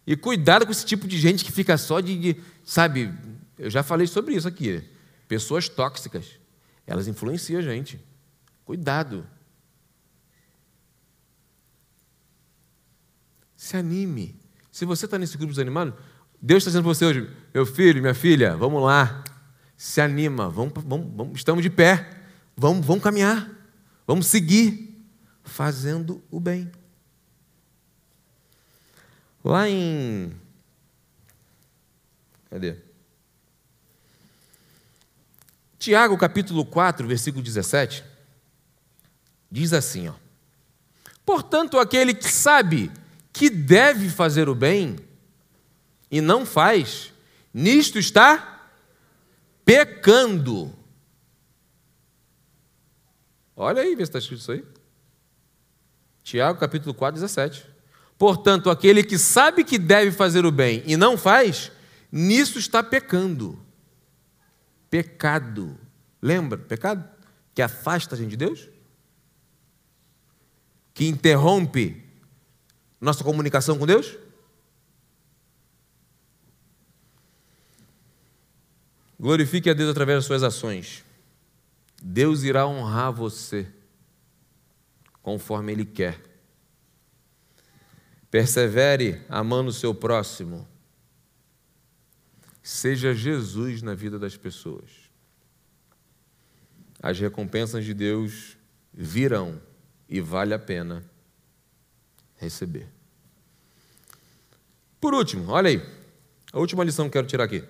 E 0.05 0.17
cuidado 0.17 0.65
com 0.65 0.71
esse 0.71 0.85
tipo 0.85 1.07
de 1.07 1.17
gente 1.17 1.45
que 1.45 1.51
fica 1.51 1.77
só 1.77 2.01
de, 2.01 2.17
de 2.17 2.41
sabe, 2.65 3.13
eu 3.57 3.69
já 3.69 3.81
falei 3.81 4.07
sobre 4.07 4.35
isso 4.35 4.47
aqui. 4.47 4.83
Pessoas 5.27 5.69
tóxicas, 5.69 6.39
elas 6.85 7.07
influenciam 7.07 7.59
a 7.59 7.63
gente. 7.63 7.99
Cuidado. 8.65 9.25
Se 13.63 13.77
anime. 13.77 14.37
Se 14.69 14.83
você 14.83 15.05
está 15.05 15.17
nesse 15.17 15.37
grupo 15.37 15.53
desanimado, 15.53 15.95
Deus 16.41 16.63
está 16.63 16.69
dizendo 16.69 16.83
para 16.83 16.93
você 16.93 17.05
hoje, 17.05 17.29
meu 17.53 17.65
filho, 17.65 18.01
minha 18.01 18.13
filha, 18.13 18.57
vamos 18.57 18.83
lá. 18.83 19.23
Se 19.77 20.01
anima, 20.01 20.49
vamos, 20.49 20.73
vamos, 20.83 21.15
vamos, 21.15 21.37
estamos 21.37 21.63
de 21.63 21.69
pé, 21.69 22.09
vamos, 22.57 22.85
vamos 22.85 23.01
caminhar, 23.01 23.49
vamos 24.05 24.27
seguir 24.27 25.01
fazendo 25.45 26.21
o 26.29 26.41
bem. 26.41 26.69
Lá 29.41 29.69
em. 29.69 30.33
Cadê? 32.49 32.75
Tiago, 35.79 36.17
capítulo 36.17 36.65
4, 36.65 37.07
versículo 37.07 37.41
17, 37.41 38.03
diz 39.49 39.71
assim: 39.71 40.09
ó, 40.09 40.15
Portanto, 41.25 41.79
aquele 41.79 42.13
que 42.13 42.29
sabe 42.29 42.91
que 43.33 43.49
deve 43.49 44.09
fazer 44.09 44.47
o 44.47 44.53
bem 44.53 44.95
e 46.11 46.21
não 46.21 46.45
faz, 46.45 47.11
nisto 47.51 47.97
está 47.97 48.69
pecando. 49.65 50.71
Olha 53.55 53.81
aí, 53.81 53.95
vê 53.95 54.05
se 54.05 54.09
está 54.09 54.19
escrito 54.19 54.41
isso 54.41 54.51
aí. 54.51 54.63
Tiago 56.23 56.59
capítulo 56.59 56.93
4, 56.93 57.19
17. 57.19 57.67
Portanto, 58.17 58.69
aquele 58.69 59.03
que 59.03 59.17
sabe 59.17 59.63
que 59.63 59.79
deve 59.79 60.11
fazer 60.11 60.45
o 60.45 60.51
bem 60.51 60.83
e 60.85 60.95
não 60.95 61.17
faz, 61.17 61.71
nisso 62.11 62.59
está 62.59 62.83
pecando. 62.83 63.59
Pecado. 64.89 65.77
Lembra? 66.21 66.59
Pecado? 66.59 67.03
Que 67.55 67.61
afasta 67.61 68.13
a 68.13 68.17
gente 68.17 68.29
de 68.29 68.37
Deus? 68.37 68.69
Que 70.93 71.07
interrompe 71.07 72.02
nossa 73.03 73.23
comunicação 73.23 73.77
com 73.77 73.85
Deus? 73.85 74.17
Glorifique 79.19 79.69
a 79.69 79.73
Deus 79.73 79.89
através 79.89 80.19
das 80.19 80.25
suas 80.25 80.43
ações. 80.43 81.03
Deus 82.01 82.43
irá 82.43 82.65
honrar 82.65 83.11
você 83.11 83.67
conforme 85.21 85.71
Ele 85.71 85.85
quer. 85.85 86.19
Persevere 88.31 89.21
amando 89.29 89.69
o 89.69 89.73
seu 89.73 89.93
próximo. 89.93 90.67
Seja 92.61 93.13
Jesus 93.13 93.81
na 93.81 93.93
vida 93.93 94.17
das 94.17 94.35
pessoas. 94.35 94.89
As 97.01 97.19
recompensas 97.19 97.83
de 97.83 97.93
Deus 97.93 98.57
virão 98.93 99.61
e 100.07 100.21
vale 100.21 100.53
a 100.53 100.59
pena 100.59 101.03
receber. 102.43 102.87
Por 105.01 105.13
último, 105.13 105.51
olha 105.51 105.69
aí, 105.69 105.81
a 106.51 106.59
última 106.59 106.83
lição 106.83 107.05
que 107.05 107.13
quero 107.13 107.27
tirar 107.27 107.45
aqui. 107.45 107.63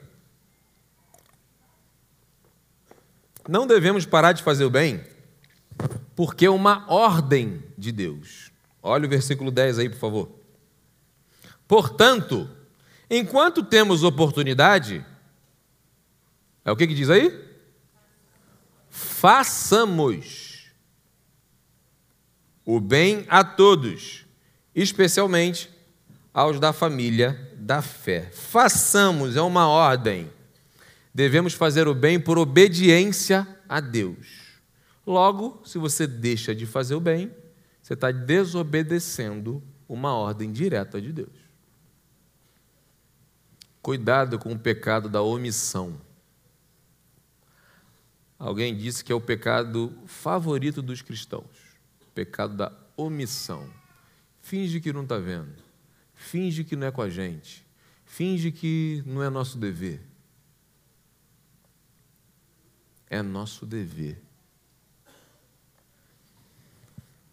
Não 3.48 3.66
devemos 3.66 4.06
parar 4.06 4.34
de 4.34 4.44
fazer 4.44 4.66
o 4.66 4.70
bem, 4.70 5.04
porque 6.16 6.46
é 6.46 6.50
uma 6.50 6.86
ordem 6.92 7.64
de 7.78 7.92
Deus. 7.92 8.52
Olha 8.82 9.06
o 9.06 9.10
versículo 9.10 9.50
10 9.50 9.80
aí, 9.80 9.90
por 9.90 9.98
favor. 9.98 10.32
Portanto, 11.68 12.50
enquanto 13.10 13.64
temos 13.64 14.04
oportunidade, 14.04 15.06
é 16.64 16.72
o 16.72 16.76
que, 16.76 16.88
que 16.88 16.94
diz 16.94 17.10
aí? 17.10 17.42
Façamos 18.90 20.72
o 22.66 22.80
bem 22.80 23.26
a 23.28 23.44
todos 23.44 24.24
especialmente 24.76 25.70
aos 26.34 26.60
da 26.60 26.74
família 26.74 27.52
da 27.56 27.82
fé. 27.82 28.30
Façamos, 28.32 29.36
é 29.36 29.42
uma 29.42 29.68
ordem. 29.68 30.30
Devemos 31.14 31.54
fazer 31.54 31.88
o 31.88 31.94
bem 31.94 32.20
por 32.20 32.38
obediência 32.38 33.48
a 33.70 33.80
Deus. 33.80 34.44
Logo, 35.06 35.62
se 35.66 35.78
você 35.78 36.08
deixa 36.08 36.56
de 36.56 36.66
fazer 36.66 36.96
o 36.96 37.00
bem, 37.00 37.32
você 37.82 37.94
está 37.94 38.12
desobedecendo 38.12 39.62
uma 39.88 40.14
ordem 40.16 40.52
direta 40.52 41.02
de 41.02 41.12
Deus. 41.12 41.44
Cuidado 43.82 44.40
com 44.40 44.54
o 44.54 44.60
pecado 44.60 45.10
da 45.10 45.22
omissão. 45.22 46.00
Alguém 48.40 48.76
disse 48.76 49.04
que 49.04 49.12
é 49.12 49.16
o 49.16 49.22
pecado 49.22 49.94
favorito 50.06 50.82
dos 50.82 51.02
cristãos 51.02 51.74
o 52.02 52.12
pecado 52.14 52.56
da 52.56 52.72
omissão. 52.96 53.68
Finge 54.44 54.82
que 54.82 54.92
não 54.92 55.04
está 55.04 55.18
vendo. 55.18 55.56
Finge 56.14 56.66
que 56.66 56.76
não 56.76 56.86
é 56.86 56.92
com 56.92 57.02
a 57.02 57.10
gente. 57.10 57.66
Finge 58.06 58.52
que 58.52 59.02
não 59.06 59.24
é 59.24 59.30
nosso 59.30 59.58
dever. 59.58 60.02
É 63.10 63.22
nosso 63.22 63.66
dever. 63.66 64.22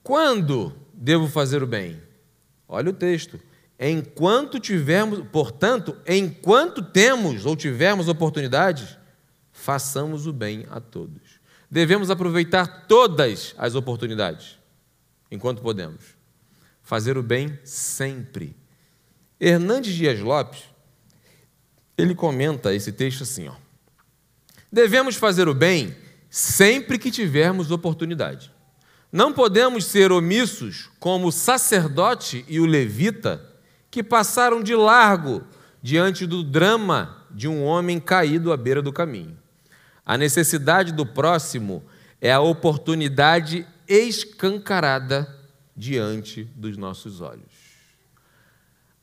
Quando 0.04 0.72
devo 0.94 1.26
fazer 1.26 1.64
o 1.64 1.66
bem? 1.66 2.00
Olha 2.68 2.90
o 2.90 2.94
texto. 2.94 3.40
Enquanto 3.78 4.60
tivermos, 4.60 5.26
portanto, 5.32 5.96
enquanto 6.06 6.80
temos 6.80 7.44
ou 7.44 7.56
tivermos 7.56 8.06
oportunidades, 8.06 8.96
façamos 9.50 10.28
o 10.28 10.32
bem 10.32 10.64
a 10.70 10.80
todos. 10.80 11.40
Devemos 11.68 12.08
aproveitar 12.08 12.86
todas 12.86 13.52
as 13.58 13.74
oportunidades, 13.74 14.58
enquanto 15.28 15.60
podemos. 15.60 16.19
Fazer 16.90 17.16
o 17.16 17.22
bem 17.22 17.56
sempre. 17.62 18.56
Hernandes 19.38 19.94
Dias 19.94 20.18
Lopes, 20.18 20.64
ele 21.96 22.16
comenta 22.16 22.74
esse 22.74 22.90
texto 22.90 23.22
assim, 23.22 23.46
ó. 23.46 23.54
Devemos 24.72 25.14
fazer 25.14 25.46
o 25.46 25.54
bem 25.54 25.94
sempre 26.28 26.98
que 26.98 27.12
tivermos 27.12 27.70
oportunidade. 27.70 28.50
Não 29.12 29.32
podemos 29.32 29.84
ser 29.84 30.10
omissos 30.10 30.90
como 30.98 31.28
o 31.28 31.32
sacerdote 31.32 32.44
e 32.48 32.58
o 32.58 32.66
levita 32.66 33.40
que 33.88 34.02
passaram 34.02 34.60
de 34.60 34.74
largo 34.74 35.44
diante 35.80 36.26
do 36.26 36.42
drama 36.42 37.24
de 37.30 37.46
um 37.46 37.62
homem 37.62 38.00
caído 38.00 38.52
à 38.52 38.56
beira 38.56 38.82
do 38.82 38.92
caminho. 38.92 39.38
A 40.04 40.18
necessidade 40.18 40.90
do 40.90 41.06
próximo 41.06 41.84
é 42.20 42.32
a 42.32 42.40
oportunidade 42.40 43.64
escancarada 43.86 45.38
diante 45.80 46.44
dos 46.54 46.76
nossos 46.76 47.22
olhos. 47.22 47.70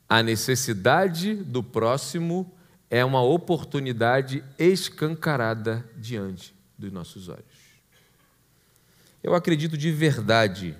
A 0.08 0.22
necessidade 0.22 1.34
do 1.34 1.60
próximo 1.60 2.50
é 2.88 3.04
uma 3.04 3.20
oportunidade 3.20 4.44
escancarada 4.56 5.84
diante 5.96 6.54
dos 6.78 6.92
nossos 6.92 7.28
olhos. 7.28 7.44
Eu 9.22 9.34
acredito 9.34 9.76
de 9.76 9.90
verdade 9.90 10.78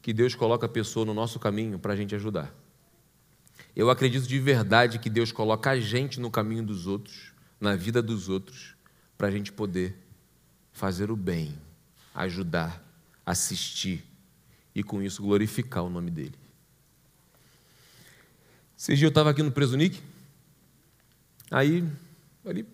que 0.00 0.14
Deus 0.14 0.34
coloca 0.34 0.64
a 0.64 0.68
pessoa 0.68 1.04
no 1.04 1.12
nosso 1.12 1.38
caminho 1.38 1.78
para 1.78 1.92
a 1.92 1.96
gente 1.96 2.14
ajudar. 2.14 2.52
Eu 3.76 3.90
acredito 3.90 4.26
de 4.26 4.40
verdade 4.40 4.98
que 4.98 5.10
Deus 5.10 5.30
coloca 5.30 5.72
a 5.72 5.78
gente 5.78 6.18
no 6.18 6.30
caminho 6.30 6.64
dos 6.64 6.86
outros, 6.86 7.34
na 7.60 7.76
vida 7.76 8.00
dos 8.00 8.30
outros, 8.30 8.74
para 9.18 9.28
a 9.28 9.30
gente 9.30 9.52
poder 9.52 9.94
fazer 10.72 11.10
o 11.10 11.16
bem, 11.16 11.54
ajudar, 12.14 12.82
assistir 13.26 14.13
e 14.74 14.82
com 14.82 15.02
isso 15.02 15.22
glorificar 15.22 15.84
o 15.84 15.90
nome 15.90 16.10
dele. 16.10 16.34
Esse 18.76 18.94
dia 18.96 19.06
eu 19.06 19.10
estava 19.10 19.30
aqui 19.30 19.42
no 19.42 19.52
Presunic, 19.52 20.02
aí 21.50 21.86
ali 22.44 22.66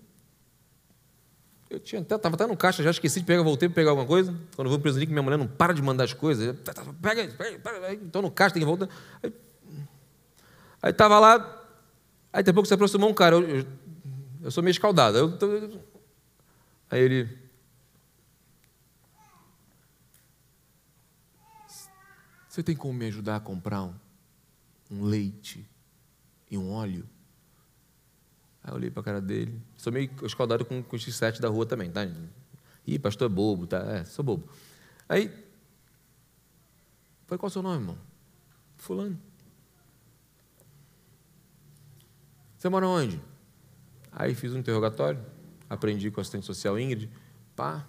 eu 1.70 1.78
tinha 1.78 2.02
até, 2.02 2.16
estava 2.16 2.34
até 2.34 2.46
no 2.48 2.56
caixa, 2.56 2.82
já 2.82 2.90
esqueci 2.90 3.20
de 3.20 3.26
pegar, 3.26 3.44
voltei 3.44 3.68
para 3.68 3.76
pegar 3.76 3.90
alguma 3.90 4.06
coisa. 4.06 4.32
Quando 4.56 4.66
eu 4.66 4.70
vou 4.70 4.78
para 4.78 4.80
o 4.80 4.82
Presunic, 4.82 5.12
minha 5.12 5.22
mulher 5.22 5.36
não 5.36 5.46
para 5.46 5.72
de 5.72 5.80
mandar 5.80 6.02
as 6.02 6.12
coisas. 6.12 6.56
Pega, 7.00 7.28
pega, 7.28 7.58
pega, 7.60 7.92
estou 7.92 8.22
no 8.22 8.30
caixa, 8.30 8.54
tem 8.54 8.60
que 8.60 8.66
voltar. 8.66 8.88
Aí 10.82 10.90
estava 10.90 11.20
lá, 11.20 11.34
aí 12.32 12.42
daqui 12.42 12.50
a 12.50 12.54
pouco 12.54 12.66
se 12.66 12.74
aproximou 12.74 13.08
um 13.08 13.14
cara, 13.14 13.36
eu, 13.36 13.48
eu, 13.48 13.66
eu 14.42 14.50
sou 14.50 14.64
meio 14.64 14.72
escaldado. 14.72 15.16
Eu, 15.16 15.80
aí 16.90 17.00
ele. 17.02 17.39
Você 22.60 22.64
tem 22.64 22.76
como 22.76 22.92
me 22.92 23.06
ajudar 23.06 23.36
a 23.36 23.40
comprar 23.40 23.82
um, 23.82 23.94
um 24.90 25.04
leite 25.04 25.66
e 26.50 26.58
um 26.58 26.70
óleo? 26.70 27.08
Aí 28.62 28.70
eu 28.70 28.74
olhei 28.74 28.90
para 28.90 29.00
a 29.00 29.04
cara 29.04 29.18
dele. 29.18 29.58
Sou 29.78 29.90
meio 29.90 30.10
escaldado 30.24 30.66
com, 30.66 30.82
com 30.82 30.94
os 30.94 31.16
sete 31.16 31.40
da 31.40 31.48
rua 31.48 31.64
também, 31.64 31.90
tá? 31.90 32.02
Ih, 32.86 32.98
pastor 32.98 33.30
é 33.30 33.34
bobo, 33.34 33.66
tá? 33.66 33.78
É, 33.78 34.04
sou 34.04 34.22
bobo. 34.22 34.46
Aí, 35.08 35.28
falei, 37.24 37.38
qual 37.38 37.46
o 37.46 37.50
seu 37.50 37.62
nome, 37.62 37.80
irmão? 37.80 37.98
Fulano. 38.76 39.18
Você 42.58 42.68
mora 42.68 42.86
onde? 42.86 43.18
Aí 44.12 44.34
fiz 44.34 44.52
um 44.52 44.58
interrogatório, 44.58 45.24
aprendi 45.66 46.10
com 46.10 46.20
a 46.20 46.22
assistente 46.22 46.44
social 46.44 46.78
Ingrid. 46.78 47.10
Pá. 47.56 47.86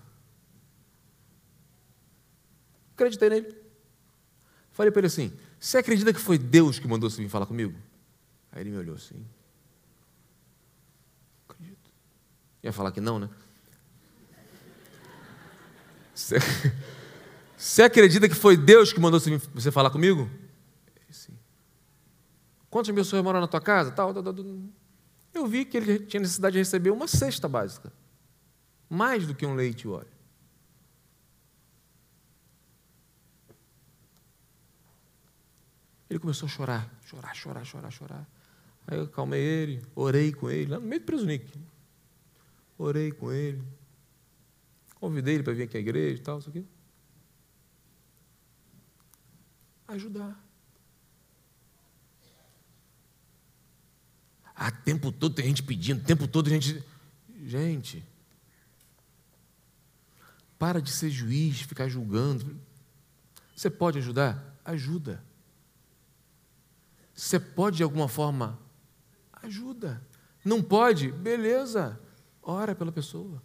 Acreditei 2.93 3.29
nele. 3.29 3.60
Falei 4.71 4.91
para 4.91 5.01
ele 5.01 5.07
assim: 5.07 5.31
Você 5.59 5.77
acredita 5.77 6.13
que 6.13 6.19
foi 6.19 6.37
Deus 6.37 6.79
que 6.79 6.87
mandou 6.87 7.09
você 7.09 7.21
vir 7.21 7.29
falar 7.29 7.45
comigo? 7.45 7.77
Aí 8.51 8.61
ele 8.61 8.71
me 8.71 8.77
olhou 8.77 8.95
assim. 8.95 9.25
Acredito. 11.47 11.89
Ia 12.63 12.73
falar 12.73 12.91
que 12.91 13.01
não, 13.01 13.19
né? 13.19 13.29
Você, 16.13 16.37
você 17.57 17.83
acredita 17.83 18.27
que 18.27 18.35
foi 18.35 18.57
Deus 18.57 18.91
que 18.91 18.99
mandou 18.99 19.19
você 19.19 19.71
falar 19.71 19.89
comigo? 19.89 20.29
Quantas 22.71 22.95
pessoas 22.95 23.21
moram 23.21 23.41
na 23.41 23.47
tua 23.47 23.59
casa? 23.59 23.91
Tal, 23.91 24.13
tal, 24.13 24.23
tal, 24.23 24.33
Eu 25.33 25.45
vi 25.45 25.65
que 25.65 25.75
ele 25.75 25.99
tinha 25.99 26.21
necessidade 26.21 26.53
de 26.53 26.59
receber 26.59 26.89
uma 26.89 27.05
cesta 27.05 27.47
básica. 27.49 27.91
Mais 28.89 29.27
do 29.27 29.35
que 29.35 29.45
um 29.45 29.53
leite 29.53 29.83
e 29.83 29.87
óleo. 29.89 30.10
Ele 36.11 36.19
começou 36.19 36.45
a 36.45 36.49
chorar, 36.49 36.93
chorar, 37.05 37.33
chorar, 37.33 37.63
chorar, 37.63 37.89
chorar. 37.89 38.29
Aí 38.85 38.97
eu 38.97 39.07
calmei 39.07 39.39
ele, 39.39 39.81
orei 39.95 40.33
com 40.33 40.51
ele, 40.51 40.69
lá 40.69 40.77
no 40.77 40.85
meio 40.85 40.99
do 40.99 41.05
presunique. 41.05 41.57
Orei 42.77 43.13
com 43.13 43.31
ele. 43.31 43.63
Convidei 44.95 45.35
ele 45.35 45.43
para 45.43 45.53
vir 45.53 45.63
aqui 45.63 45.77
à 45.77 45.79
igreja 45.79 46.17
e 46.17 46.21
tal, 46.21 46.39
isso 46.39 46.49
aqui. 46.49 46.65
Ajudar. 49.87 50.37
Ah, 54.53 54.69
tempo 54.69 55.13
todo 55.13 55.33
tem 55.33 55.45
gente 55.45 55.63
pedindo, 55.63 56.03
tempo 56.03 56.27
todo 56.27 56.49
tem 56.49 56.59
gente. 56.59 56.83
Gente, 57.45 58.05
para 60.59 60.81
de 60.81 60.91
ser 60.91 61.09
juiz, 61.09 61.61
ficar 61.61 61.87
julgando. 61.87 62.59
Você 63.55 63.69
pode 63.69 63.97
ajudar? 63.99 64.59
Ajuda. 64.65 65.30
Você 67.13 67.39
pode 67.39 67.77
de 67.77 67.83
alguma 67.83 68.07
forma? 68.07 68.59
Ajuda. 69.43 70.01
Não 70.43 70.61
pode? 70.61 71.11
Beleza. 71.11 71.99
Ora 72.41 72.73
pela 72.73 72.91
pessoa. 72.91 73.41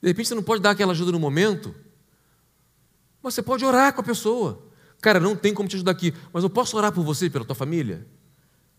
De 0.00 0.08
repente 0.08 0.28
você 0.28 0.34
não 0.34 0.42
pode 0.42 0.62
dar 0.62 0.70
aquela 0.70 0.92
ajuda 0.92 1.12
no 1.12 1.18
momento, 1.18 1.74
mas 3.22 3.34
você 3.34 3.42
pode 3.42 3.64
orar 3.64 3.92
com 3.92 4.00
a 4.00 4.04
pessoa. 4.04 4.66
Cara, 5.00 5.20
não 5.20 5.36
tem 5.36 5.52
como 5.52 5.68
te 5.68 5.76
ajudar 5.76 5.92
aqui, 5.92 6.14
mas 6.32 6.42
eu 6.44 6.50
posso 6.50 6.76
orar 6.76 6.92
por 6.92 7.04
você 7.04 7.26
e 7.26 7.30
pela 7.30 7.44
tua 7.44 7.54
família? 7.54 8.06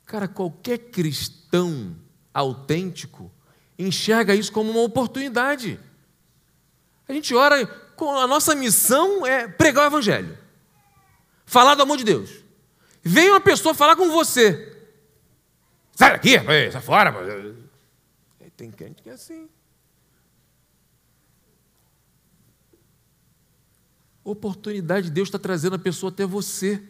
Cara, 0.05 0.27
qualquer 0.27 0.77
cristão 0.77 1.95
autêntico 2.33 3.31
enxerga 3.77 4.35
isso 4.35 4.51
como 4.51 4.71
uma 4.71 4.81
oportunidade. 4.81 5.79
A 7.07 7.13
gente 7.13 7.33
ora, 7.33 7.55
a 7.97 8.27
nossa 8.27 8.55
missão 8.55 9.25
é 9.25 9.47
pregar 9.47 9.85
o 9.85 9.87
Evangelho, 9.87 10.37
falar 11.49 11.75
do 11.75 11.81
amor 11.81 11.97
de 11.97 12.03
Deus. 12.03 12.43
Vem 13.01 13.29
uma 13.29 13.41
pessoa 13.41 13.73
falar 13.73 13.95
com 13.95 14.11
você, 14.11 14.77
sai 15.95 16.11
daqui, 16.11 16.37
sai 16.71 16.81
fora. 16.81 17.11
Tem 18.55 18.69
crente 18.69 19.01
que 19.01 19.09
é 19.09 19.13
assim. 19.13 19.49
Oportunidade 24.21 25.07
de 25.07 25.11
Deus 25.13 25.29
está 25.29 25.39
trazendo 25.39 25.77
a 25.77 25.79
pessoa 25.79 26.11
até 26.11 26.25
você. 26.25 26.83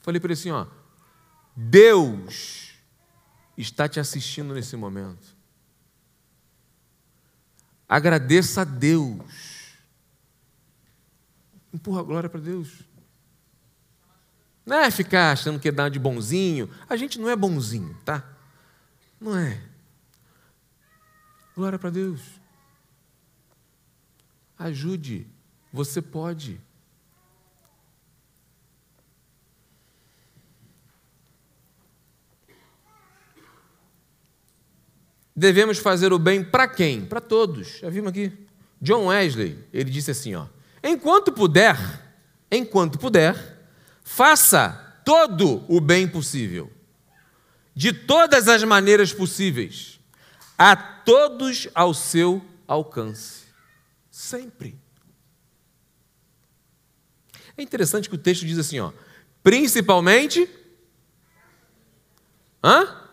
Falei 0.00 0.20
para 0.20 0.28
ele 0.28 0.38
assim: 0.38 0.50
ó, 0.50 0.66
Deus 1.56 2.74
está 3.56 3.88
te 3.88 3.98
assistindo 3.98 4.52
nesse 4.52 4.76
momento. 4.76 5.34
Agradeça 7.88 8.60
a 8.60 8.64
Deus. 8.64 9.57
Empurra 11.72 12.00
a 12.00 12.04
glória 12.04 12.28
para 12.28 12.40
Deus. 12.40 12.80
Não 14.64 14.76
é 14.76 14.90
ficar 14.90 15.32
achando 15.32 15.58
que 15.58 15.68
é 15.68 15.72
dar 15.72 15.88
de 15.88 15.98
bonzinho. 15.98 16.70
A 16.88 16.96
gente 16.96 17.18
não 17.18 17.28
é 17.28 17.36
bonzinho, 17.36 17.96
tá? 18.04 18.24
Não 19.20 19.36
é. 19.36 19.60
Glória 21.54 21.78
para 21.78 21.90
Deus. 21.90 22.20
Ajude. 24.58 25.26
Você 25.72 26.02
pode. 26.02 26.60
devemos 35.38 35.78
fazer 35.78 36.12
o 36.12 36.18
bem 36.18 36.42
para 36.42 36.66
quem? 36.66 37.04
Para 37.04 37.20
todos. 37.20 37.78
Já 37.78 37.88
vimos 37.88 38.10
aqui. 38.10 38.32
John 38.82 39.06
Wesley, 39.06 39.56
ele 39.72 39.88
disse 39.88 40.10
assim, 40.10 40.34
ó: 40.34 40.46
"Enquanto 40.82 41.32
puder, 41.32 41.76
enquanto 42.50 42.98
puder, 42.98 43.58
faça 44.02 45.00
todo 45.04 45.64
o 45.68 45.80
bem 45.80 46.08
possível, 46.08 46.72
de 47.74 47.92
todas 47.92 48.48
as 48.48 48.62
maneiras 48.64 49.12
possíveis, 49.12 50.00
a 50.56 50.74
todos 50.76 51.68
ao 51.74 51.94
seu 51.94 52.44
alcance, 52.66 53.44
sempre. 54.10 54.78
É 57.56 57.62
interessante 57.62 58.08
que 58.08 58.14
o 58.14 58.18
texto 58.18 58.44
diz 58.44 58.58
assim, 58.58 58.80
ó, 58.80 58.92
principalmente. 59.42 60.48
Hã? 62.62 63.08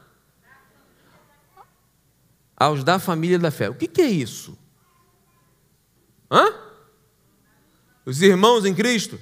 Aos 2.57 2.83
da 2.83 2.99
família 2.99 3.37
da 3.37 3.51
fé. 3.51 3.69
O 3.69 3.75
que, 3.75 3.87
que 3.87 4.01
é 4.01 4.07
isso? 4.07 4.57
Hã? 6.29 6.64
Os 8.05 8.21
irmãos 8.21 8.65
em 8.65 8.73
Cristo? 8.73 9.19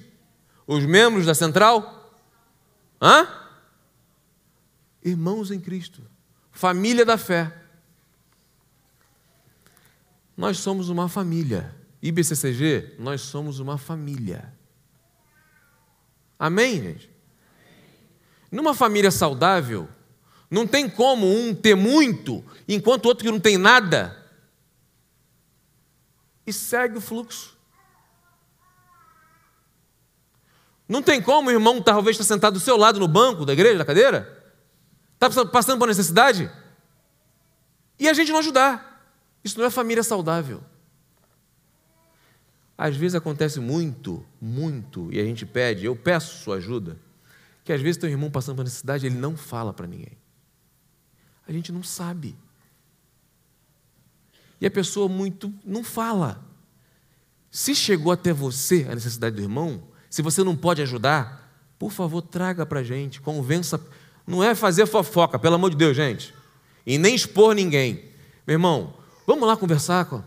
Os 0.68 0.86
membros 0.86 1.26
da 1.26 1.34
central? 1.34 2.22
Hã? 3.02 3.28
Irmãos 5.04 5.52
em 5.52 5.60
Cristo. 5.60 6.02
Família 6.52 7.06
da 7.06 7.18
fé. 7.18 7.62
Nós 10.36 10.58
somos 10.58 10.90
uma 10.90 11.08
família. 11.08 11.74
IBCCG, 12.02 12.96
nós 13.00 13.22
somos 13.22 13.60
uma 13.60 13.78
família. 13.78 14.54
Amém, 16.38 16.82
gente? 16.82 17.10
Numa 18.52 18.74
família 18.74 19.10
saudável, 19.10 19.88
não 20.52 20.68
tem 20.68 20.90
como 20.90 21.26
um 21.26 21.56
ter 21.56 21.76
muito, 21.76 22.44
enquanto 22.68 23.06
o 23.06 23.08
outro 23.08 23.24
que 23.24 23.32
não 23.32 23.40
tem 23.40 23.58
nada. 23.58 24.22
E 26.46 26.52
segue 26.52 26.98
o 26.98 27.02
fluxo. 27.02 27.53
Não 30.94 31.02
tem 31.02 31.20
como 31.20 31.50
o 31.50 31.52
irmão 31.52 31.82
talvez 31.82 32.14
estar 32.14 32.36
sentado 32.36 32.54
do 32.54 32.60
seu 32.60 32.78
lado 32.78 33.00
no 33.00 33.08
banco 33.08 33.48
da 33.48 33.54
igreja, 33.54 33.80
da 33.80 33.84
cadeira, 33.84 34.46
está 35.16 35.44
passando 35.44 35.80
por 35.80 35.88
necessidade, 35.88 36.52
e 37.98 38.08
a 38.08 38.14
gente 38.14 38.32
não 38.32 38.38
ajudar. 38.38 39.12
Isso 39.44 39.58
não 39.58 39.66
é 39.66 39.72
família 39.72 40.04
saudável. 40.04 40.64
Às 42.78 42.96
vezes 42.96 43.16
acontece 43.16 43.60
muito, 43.60 44.24
muito, 44.40 45.12
e 45.12 45.20
a 45.20 45.24
gente 45.24 45.48
pede, 45.48 45.84
eu 45.84 45.96
peço 45.96 46.44
sua 46.44 46.58
ajuda, 46.58 46.96
que 47.64 47.74
às 47.74 47.82
vezes 47.82 47.98
teu 47.98 48.08
irmão 48.08 48.30
passando 48.30 48.58
por 48.58 48.64
necessidade, 48.64 49.08
ele 49.08 49.18
não 49.18 49.36
fala 49.36 49.74
para 49.74 49.88
ninguém. 49.88 50.16
A 51.48 51.52
gente 51.52 51.72
não 51.72 51.82
sabe. 51.82 52.36
E 54.62 54.66
a 54.68 54.70
pessoa 54.70 55.10
muito 55.10 55.52
não 55.66 55.84
fala. 55.84 56.46
Se 57.50 57.74
chegou 57.74 58.12
até 58.12 58.32
você 58.32 58.86
a 58.88 58.94
necessidade 58.94 59.36
do 59.36 59.42
irmão, 59.42 59.92
se 60.14 60.22
você 60.22 60.44
não 60.44 60.56
pode 60.56 60.80
ajudar, 60.80 61.52
por 61.80 61.92
favor, 61.92 62.22
traga 62.22 62.68
para 62.68 62.82
a 62.82 62.84
gente, 62.84 63.20
convença. 63.20 63.84
Não 64.28 64.44
é 64.44 64.54
fazer 64.54 64.86
fofoca, 64.86 65.40
pelo 65.40 65.56
amor 65.56 65.72
de 65.72 65.76
Deus, 65.76 65.98
gente. 65.98 66.36
E 66.86 67.00
nem 67.00 67.16
expor 67.16 67.56
ninguém. 67.56 67.96
Meu 68.46 68.54
irmão, 68.54 68.94
vamos 69.26 69.48
lá 69.48 69.58
conversar 69.58 70.06
com 70.06 70.22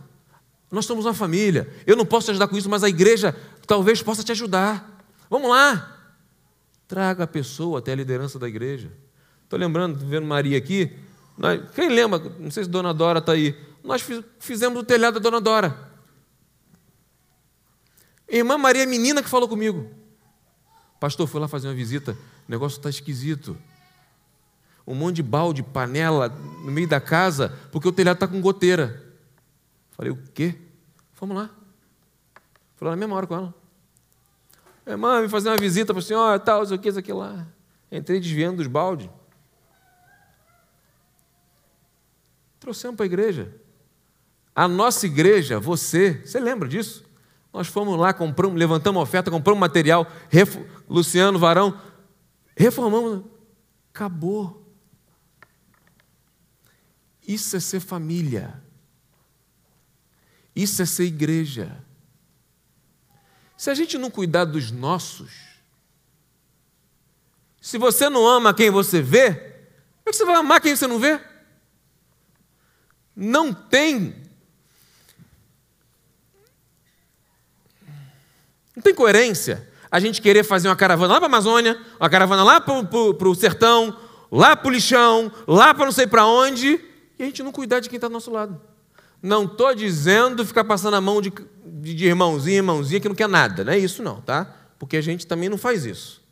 nós 0.69 0.85
somos 0.85 1.05
uma 1.05 1.13
família. 1.13 1.73
Eu 1.85 1.95
não 1.95 2.05
posso 2.05 2.25
te 2.25 2.31
ajudar 2.31 2.49
com 2.49 2.57
isso, 2.57 2.69
mas 2.69 2.83
a 2.83 2.89
igreja 2.89 3.33
talvez 3.65 4.03
possa 4.03 4.25
te 4.25 4.33
ajudar. 4.33 5.07
Vamos 5.29 5.49
lá. 5.49 5.97
Traga 6.85 7.23
a 7.23 7.27
pessoa 7.27 7.79
até 7.79 7.93
a 7.93 7.95
liderança 7.95 8.37
da 8.37 8.49
igreja. 8.49 8.91
Estou 9.45 9.57
lembrando, 9.57 10.05
vendo 10.05 10.27
Maria 10.27 10.57
aqui. 10.57 10.91
quem 11.73 11.87
lembra? 11.87 12.19
Não 12.37 12.51
sei 12.51 12.65
se 12.65 12.69
Dona 12.69 12.93
Dora 12.93 13.19
está 13.19 13.31
aí. 13.31 13.55
Nós 13.81 14.05
fizemos 14.37 14.81
o 14.81 14.83
telhado 14.83 15.13
da 15.13 15.19
Dona 15.21 15.39
Dora. 15.39 15.86
Irmã 18.27 18.57
Maria, 18.57 18.85
menina 18.85 19.23
que 19.23 19.29
falou 19.29 19.47
comigo. 19.47 19.89
Pastor, 20.99 21.27
fui 21.27 21.39
lá 21.39 21.47
fazer 21.47 21.67
uma 21.67 21.73
visita. 21.73 22.13
O 22.47 22.51
negócio 22.51 22.77
está 22.77 22.89
esquisito. 22.89 23.57
Um 24.85 24.95
monte 24.95 25.17
de 25.17 25.23
balde, 25.23 25.63
panela 25.63 26.29
no 26.29 26.71
meio 26.71 26.87
da 26.87 26.99
casa, 26.99 27.57
porque 27.71 27.87
o 27.87 27.91
telhado 27.91 28.15
está 28.15 28.27
com 28.27 28.41
goteira. 28.41 29.03
Falei, 29.91 30.11
o 30.11 30.17
quê? 30.33 30.55
Vamos 31.19 31.35
lá. 31.35 31.49
Falei 32.75 32.91
na 32.91 32.97
mesma 32.97 33.15
hora 33.15 33.27
com 33.27 33.35
ela. 33.35 33.53
Irmã, 34.85 35.21
vim 35.21 35.29
fazer 35.29 35.49
uma 35.49 35.57
visita 35.57 35.93
para 35.93 36.01
a 36.01 36.05
senhora, 36.05 36.39
tal, 36.39 36.63
isso 36.63 36.73
aqui, 36.73 36.87
isso 36.87 36.99
aqui 36.99 37.11
lá. 37.11 37.45
Entrei 37.91 38.19
desviando 38.19 38.57
dos 38.57 38.67
baldes. 38.67 39.09
Trouxemos 42.59 42.95
para 42.95 43.05
a 43.05 43.07
igreja. 43.07 43.53
A 44.55 44.67
nossa 44.67 45.05
igreja, 45.05 45.59
você, 45.59 46.21
você 46.25 46.39
lembra 46.39 46.67
disso? 46.67 47.06
Nós 47.57 47.69
fomos 47.69 47.97
lá, 47.97 48.13
compramos, 48.13 48.55
levantamos 48.55 49.01
oferta, 49.01 49.31
compramos 49.31 49.59
material, 49.59 50.05
ref... 50.29 50.57
Luciano, 50.87 51.39
Varão, 51.39 51.81
reformamos. 52.55 53.25
Acabou. 53.91 54.63
Isso 57.27 57.57
é 57.57 57.59
ser 57.59 57.79
família. 57.79 58.61
Isso 60.55 60.83
é 60.83 60.85
ser 60.85 61.05
igreja. 61.05 61.83
Se 63.57 63.71
a 63.71 63.73
gente 63.73 63.97
não 63.97 64.11
cuidar 64.11 64.45
dos 64.45 64.69
nossos, 64.69 65.31
se 67.59 67.79
você 67.79 68.07
não 68.07 68.27
ama 68.27 68.53
quem 68.53 68.69
você 68.69 69.01
vê, 69.01 69.33
como 69.33 70.05
é 70.05 70.11
que 70.11 70.15
você 70.15 70.25
vai 70.25 70.35
amar 70.35 70.61
quem 70.61 70.75
você 70.75 70.85
não 70.85 70.99
vê? 70.99 71.19
Não 73.15 73.51
tem. 73.51 74.26
Não 78.77 78.81
tem 78.83 78.93
coerência 78.93 79.67
a 79.89 79.99
gente 79.99 80.21
querer 80.21 80.43
fazer 80.43 80.67
uma 80.67 80.75
caravana 80.75 81.13
lá 81.13 81.19
para 81.19 81.25
a 81.25 81.31
Amazônia, 81.31 81.81
uma 81.99 82.07
caravana 82.07 82.43
lá 82.43 82.61
para 82.61 83.27
o 83.27 83.33
sertão, 83.33 83.97
lá 84.31 84.55
para 84.55 84.67
o 84.67 84.71
lixão, 84.71 85.31
lá 85.47 85.73
para 85.73 85.85
não 85.85 85.91
sei 85.91 86.05
para 86.05 86.27
onde, 86.27 86.79
e 87.17 87.23
a 87.23 87.25
gente 87.25 87.41
não 87.41 87.51
cuidar 87.51 87.79
de 87.79 87.89
quem 87.89 87.97
está 87.97 88.07
do 88.07 88.13
nosso 88.13 88.29
lado. 88.29 88.61
Não 89.19 89.45
estou 89.45 89.73
dizendo 89.73 90.45
ficar 90.45 90.63
passando 90.63 90.93
a 90.93 91.01
mão 91.01 91.19
de, 91.19 91.33
de 91.65 92.05
irmãozinho, 92.05 92.57
irmãozinha 92.57 92.99
que 92.99 93.09
não 93.09 93.15
quer 93.15 93.27
nada, 93.27 93.63
não 93.63 93.73
é 93.73 93.79
isso 93.79 94.03
não, 94.03 94.21
tá? 94.21 94.55
Porque 94.77 94.95
a 94.95 95.01
gente 95.01 95.25
também 95.25 95.49
não 95.49 95.57
faz 95.57 95.83
isso. 95.83 96.23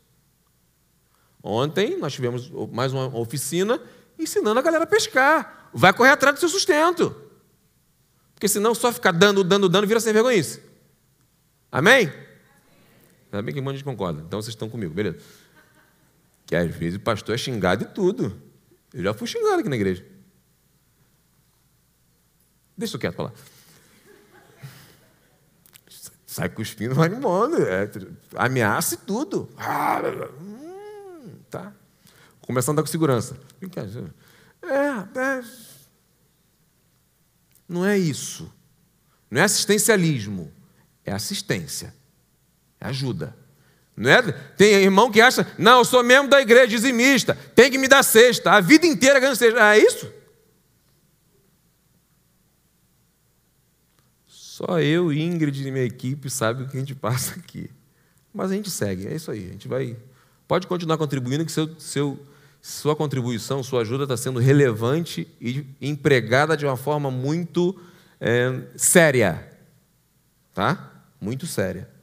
Ontem 1.42 1.96
nós 1.96 2.12
tivemos 2.12 2.48
mais 2.70 2.92
uma 2.92 3.08
oficina 3.18 3.80
ensinando 4.16 4.60
a 4.60 4.62
galera 4.62 4.84
a 4.84 4.86
pescar. 4.86 5.68
Vai 5.74 5.92
correr 5.92 6.10
atrás 6.10 6.36
do 6.36 6.38
seu 6.38 6.48
sustento. 6.48 7.12
Porque 8.34 8.46
senão 8.46 8.72
só 8.72 8.92
ficar 8.92 9.10
dando, 9.10 9.42
dando, 9.42 9.68
dando, 9.68 9.86
vira 9.86 9.98
sem 9.98 10.12
vergonha. 10.12 10.44
Amém? 11.72 12.25
Ainda 13.32 13.42
bem 13.42 13.54
que 13.54 13.60
um 13.60 13.64
monte 13.64 13.74
de 13.74 13.78
gente 13.78 13.84
concorda. 13.84 14.22
Então 14.22 14.40
vocês 14.40 14.54
estão 14.54 14.68
comigo, 14.68 14.94
beleza. 14.94 15.18
Que 16.46 16.54
às 16.54 16.74
vezes 16.74 16.96
o 16.96 17.00
pastor 17.00 17.34
é 17.34 17.38
xingado 17.38 17.84
e 17.84 17.86
tudo. 17.86 18.40
Eu 18.94 19.02
já 19.02 19.14
fui 19.14 19.26
xingado 19.26 19.60
aqui 19.60 19.68
na 19.68 19.76
igreja. 19.76 20.06
Deixa 22.76 22.92
isso 22.92 22.98
quieto 22.98 23.22
lá. 23.22 23.32
Sai 26.26 26.50
cuspindo, 26.50 26.94
vai 26.94 27.08
embora. 27.08 27.62
É, 27.62 27.90
ameaça 28.36 28.94
e 28.94 28.98
tudo. 28.98 29.48
Ah, 29.56 30.02
hum, 30.38 31.38
tá. 31.48 31.72
Começando 32.42 32.76
a 32.76 32.76
dar 32.76 32.82
com 32.82 32.92
segurança. 32.92 33.40
É, 34.62 35.18
é. 35.18 35.42
Não 37.68 37.84
é 37.84 37.98
isso. 37.98 38.52
Não 39.30 39.40
é 39.40 39.44
assistencialismo. 39.44 40.52
É 41.04 41.12
assistência. 41.12 41.95
Ajuda. 42.80 43.36
Não 43.96 44.10
é? 44.10 44.22
Tem 44.56 44.74
irmão 44.74 45.10
que 45.10 45.20
acha, 45.20 45.46
não, 45.56 45.78
eu 45.78 45.84
sou 45.84 46.04
membro 46.04 46.30
da 46.30 46.40
igreja 46.40 46.68
dizimista, 46.68 47.34
tem 47.54 47.70
que 47.70 47.78
me 47.78 47.88
dar 47.88 48.02
cesta, 48.02 48.52
a 48.52 48.60
vida 48.60 48.86
inteira 48.86 49.18
ganhando 49.18 49.36
cesta. 49.36 49.74
É 49.74 49.78
isso? 49.78 50.12
Só 54.26 54.80
eu, 54.80 55.12
Ingrid 55.12 55.66
e 55.66 55.70
minha 55.70 55.84
equipe 55.84 56.30
sabe 56.30 56.62
o 56.62 56.68
que 56.68 56.76
a 56.76 56.80
gente 56.80 56.94
passa 56.94 57.34
aqui. 57.38 57.70
Mas 58.32 58.50
a 58.50 58.54
gente 58.54 58.70
segue, 58.70 59.06
é 59.06 59.14
isso 59.14 59.30
aí. 59.30 59.46
A 59.48 59.52
gente 59.52 59.66
vai. 59.66 59.96
Pode 60.46 60.66
continuar 60.66 60.98
contribuindo, 60.98 61.44
que 61.44 61.52
seu, 61.52 61.78
seu, 61.78 62.18
sua 62.60 62.94
contribuição, 62.94 63.62
sua 63.62 63.80
ajuda 63.80 64.04
está 64.04 64.16
sendo 64.16 64.38
relevante 64.38 65.26
e 65.40 65.66
empregada 65.80 66.56
de 66.56 66.66
uma 66.66 66.76
forma 66.76 67.10
muito 67.10 67.78
é, 68.20 68.62
séria. 68.76 69.46
Tá? 70.54 70.90
Muito 71.20 71.46
séria. 71.46 71.95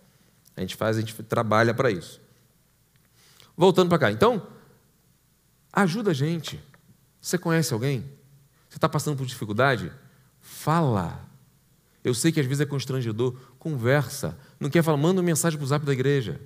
A 0.56 0.62
gente 0.62 0.76
faz, 0.76 0.98
a 0.98 1.00
gente 1.00 1.14
trabalha 1.24 1.74
para 1.74 1.90
isso. 1.90 2.22
Voltando 3.56 3.90
para 3.90 4.00
cá. 4.00 4.12
Então, 4.12 4.48
ajuda 5.72 6.12
a 6.12 6.14
gente. 6.14 6.62
Você 7.20 7.38
conhece 7.38 7.74
alguém? 7.74 8.02
Você 8.70 8.78
está 8.78 8.90
passando 8.90 9.18
por 9.18 9.26
dificuldade? 9.26 9.92
Fala. 10.42 11.28
Eu 12.04 12.14
sei 12.14 12.32
que 12.32 12.40
às 12.40 12.46
vezes 12.46 12.62
é 12.62 12.66
constrangedor. 12.66 13.38
Conversa. 13.58 14.38
Não 14.60 14.70
quer 14.70 14.84
falar, 14.84 14.98
manda 14.98 15.22
uma 15.22 15.26
mensagem 15.26 15.58
para 15.58 15.64
o 15.64 15.68
zap 15.68 15.86
da 15.86 15.94
igreja. 15.94 16.42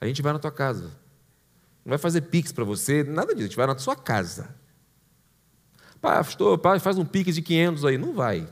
A 0.00 0.06
gente 0.06 0.20
vai 0.20 0.32
na 0.32 0.38
tua 0.38 0.52
casa. 0.52 0.90
Não 1.84 1.90
vai 1.90 1.98
fazer 1.98 2.22
pix 2.22 2.52
para 2.52 2.64
você, 2.64 3.02
nada 3.02 3.34
disso. 3.34 3.44
A 3.44 3.48
gente 3.48 3.56
vai 3.56 3.66
na 3.66 3.78
sua 3.78 3.96
casa. 3.96 4.54
Pastor, 6.00 6.58
pai, 6.58 6.80
faz 6.80 6.98
um 6.98 7.04
pix 7.04 7.34
de 7.34 7.42
500 7.42 7.84
aí. 7.84 7.96
Não 7.96 8.12
vai. 8.12 8.48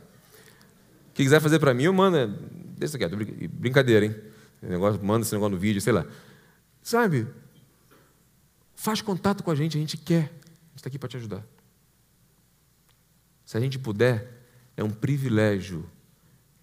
Quem 1.12 1.26
quiser 1.26 1.40
fazer 1.40 1.59
para 1.59 1.74
mim, 1.74 1.84
eu 1.84 1.92
mando. 1.92 2.38
Deixa 2.78 2.96
aqui, 2.96 3.48
brincadeira, 3.48 4.07
hein? 4.07 4.29
Negócio, 4.62 5.02
manda 5.02 5.24
esse 5.24 5.32
negócio 5.32 5.54
no 5.54 5.58
vídeo, 5.58 5.80
sei 5.80 5.92
lá. 5.92 6.06
Sabe? 6.82 7.26
Faz 8.74 9.00
contato 9.00 9.42
com 9.42 9.50
a 9.50 9.54
gente, 9.54 9.76
a 9.76 9.80
gente 9.80 9.96
quer. 9.96 10.24
A 10.24 10.70
gente 10.70 10.76
está 10.76 10.88
aqui 10.88 10.98
para 10.98 11.08
te 11.08 11.16
ajudar. 11.16 11.44
Se 13.44 13.56
a 13.56 13.61
gente 13.61 13.78
puder, 13.78 14.44
é 14.76 14.84
um 14.84 14.90
privilégio, 14.90 15.88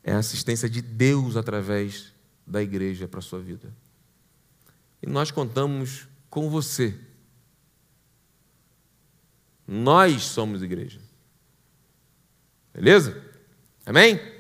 é 0.04 0.14
a 0.14 0.20
assistência 0.20 0.70
de 0.70 0.82
Deus 0.82 1.36
através 1.36 2.14
da 2.46 2.62
igreja 2.62 3.08
para 3.08 3.20
a 3.20 3.24
sua 3.24 3.40
vida. 3.40 3.74
E 5.02 5.08
nós 5.08 5.32
contamos 5.32 6.08
com 6.30 6.50
você. 6.50 6.98
Nós 9.68 10.24
somos 10.24 10.64
igreja. 10.64 11.02
Beleza? 12.74 13.22
Amém? 13.86 14.37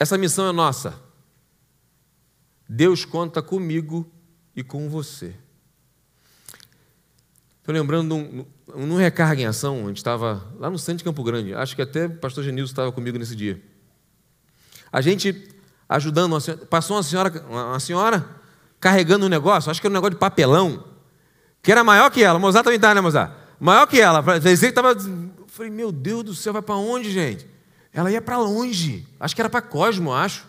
Essa 0.00 0.16
missão 0.16 0.48
é 0.48 0.52
nossa. 0.52 0.94
Deus 2.66 3.04
conta 3.04 3.42
comigo 3.42 4.10
e 4.56 4.64
com 4.64 4.88
você. 4.88 5.34
Estou 7.58 7.74
lembrando 7.74 8.08
num, 8.08 8.46
num 8.86 8.96
recarga 8.96 9.42
em 9.42 9.44
ação, 9.44 9.84
a 9.84 9.88
gente 9.88 9.98
estava 9.98 10.50
lá 10.58 10.70
no 10.70 10.78
centro 10.78 10.98
de 10.98 11.04
Campo 11.04 11.22
Grande, 11.22 11.54
acho 11.54 11.76
que 11.76 11.82
até 11.82 12.06
o 12.06 12.16
pastor 12.16 12.42
Genilson 12.42 12.72
estava 12.72 12.90
comigo 12.90 13.18
nesse 13.18 13.36
dia. 13.36 13.62
A 14.90 15.02
gente 15.02 15.54
ajudando, 15.86 16.32
uma 16.32 16.40
senhora, 16.40 16.64
passou 16.64 16.96
uma 16.96 17.02
senhora, 17.02 17.44
uma 17.46 17.80
senhora 17.80 18.26
carregando 18.80 19.26
um 19.26 19.28
negócio, 19.28 19.70
acho 19.70 19.82
que 19.82 19.86
era 19.86 19.92
um 19.92 19.98
negócio 19.98 20.14
de 20.14 20.18
papelão, 20.20 20.82
que 21.62 21.70
era 21.70 21.84
maior 21.84 22.10
que 22.10 22.22
ela. 22.22 22.38
Mozart 22.38 22.64
também 22.64 22.76
está, 22.76 22.94
né, 22.94 23.02
Mozart? 23.02 23.32
Maior 23.60 23.86
que 23.86 24.00
ela. 24.00 24.24
Estava. 24.38 24.96
Falei, 25.48 25.70
meu 25.70 25.92
Deus 25.92 26.24
do 26.24 26.34
céu, 26.34 26.54
vai 26.54 26.62
para 26.62 26.76
onde, 26.76 27.10
gente? 27.10 27.49
Ela 27.92 28.10
ia 28.10 28.22
para 28.22 28.38
longe. 28.38 29.06
Acho 29.18 29.34
que 29.34 29.42
era 29.42 29.50
para 29.50 29.62
Cosmo, 29.62 30.12
acho. 30.12 30.46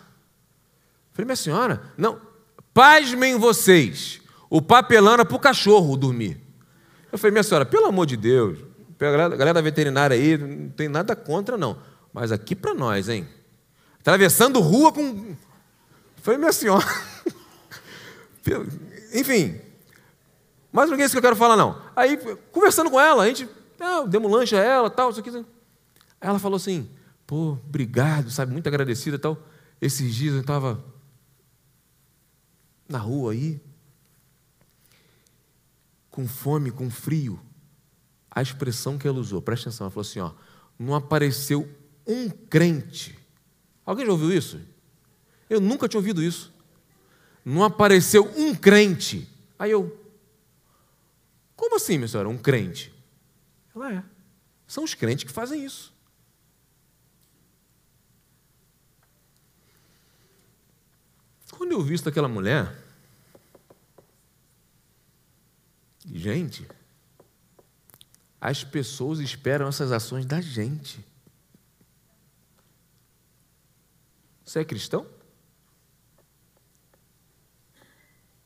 Falei, 1.12 1.26
minha 1.26 1.36
senhora, 1.36 1.82
não. 1.96 2.20
Pasmem 2.72 3.38
vocês. 3.38 4.20
O 4.48 4.62
papelão 4.62 5.14
era 5.14 5.24
para 5.24 5.36
o 5.36 5.40
cachorro 5.40 5.96
dormir. 5.96 6.40
Eu 7.10 7.18
falei, 7.18 7.32
minha 7.32 7.42
senhora, 7.42 7.66
pelo 7.66 7.86
amor 7.86 8.06
de 8.06 8.16
Deus, 8.16 8.58
a 8.98 9.28
galera 9.28 9.54
da 9.54 9.60
veterinária 9.60 10.16
aí, 10.16 10.38
não 10.38 10.70
tem 10.70 10.88
nada 10.88 11.14
contra, 11.16 11.56
não. 11.56 11.76
Mas 12.12 12.30
aqui 12.30 12.54
para 12.54 12.72
nós, 12.72 13.08
hein? 13.08 13.28
Atravessando 14.00 14.60
rua 14.60 14.92
com. 14.92 15.36
Falei, 16.16 16.38
minha 16.38 16.52
senhora. 16.52 16.84
Enfim. 19.14 19.60
Mas 20.72 20.88
não 20.88 20.96
é 20.96 21.04
isso 21.04 21.12
que 21.12 21.18
eu 21.18 21.22
quero 21.22 21.36
falar, 21.36 21.56
não. 21.56 21.80
Aí, 21.94 22.16
conversando 22.50 22.90
com 22.90 22.98
ela, 22.98 23.24
a 23.24 23.26
gente. 23.26 23.48
Ah, 23.78 24.04
demos 24.06 24.30
lanche 24.30 24.56
a 24.56 24.60
ela, 24.60 24.88
tal, 24.88 25.10
isso 25.10 25.20
aqui. 25.20 25.30
Aí 25.30 25.44
ela 26.20 26.38
falou 26.38 26.56
assim: 26.56 26.88
pô, 27.32 27.52
obrigado, 27.52 28.30
sabe, 28.30 28.52
muito 28.52 28.66
agradecida 28.66 29.18
tal. 29.18 29.42
Esses 29.80 30.14
dias 30.14 30.34
eu 30.34 30.42
estava 30.42 30.84
na 32.86 32.98
rua 32.98 33.32
aí, 33.32 33.58
com 36.10 36.28
fome, 36.28 36.70
com 36.70 36.90
frio. 36.90 37.40
A 38.30 38.42
expressão 38.42 38.98
que 38.98 39.08
ela 39.08 39.18
usou, 39.18 39.40
presta 39.40 39.70
atenção, 39.70 39.86
ela 39.86 39.90
falou 39.90 40.02
assim: 40.02 40.20
ó, 40.20 40.32
não 40.78 40.94
apareceu 40.94 41.66
um 42.06 42.28
crente. 42.28 43.18
Alguém 43.86 44.04
já 44.04 44.12
ouviu 44.12 44.30
isso? 44.30 44.60
Eu 45.48 45.58
nunca 45.58 45.88
tinha 45.88 46.00
ouvido 46.00 46.22
isso. 46.22 46.52
Não 47.42 47.64
apareceu 47.64 48.30
um 48.36 48.54
crente. 48.54 49.26
Aí 49.58 49.70
eu, 49.70 49.98
como 51.56 51.76
assim, 51.76 51.96
minha 51.96 52.08
senhora? 52.08 52.28
Um 52.28 52.36
crente? 52.36 52.92
Ela 53.74 53.90
é. 53.90 54.04
São 54.66 54.84
os 54.84 54.92
crentes 54.92 55.24
que 55.24 55.32
fazem 55.32 55.64
isso. 55.64 55.91
Quando 61.62 61.70
eu 61.70 61.80
visto 61.80 62.08
aquela 62.08 62.26
mulher, 62.26 62.76
Gente, 66.04 66.66
as 68.40 68.64
pessoas 68.64 69.20
esperam 69.20 69.68
essas 69.68 69.92
ações 69.92 70.26
da 70.26 70.40
gente. 70.40 71.06
Você 74.44 74.58
é 74.58 74.64
cristão? 74.64 75.06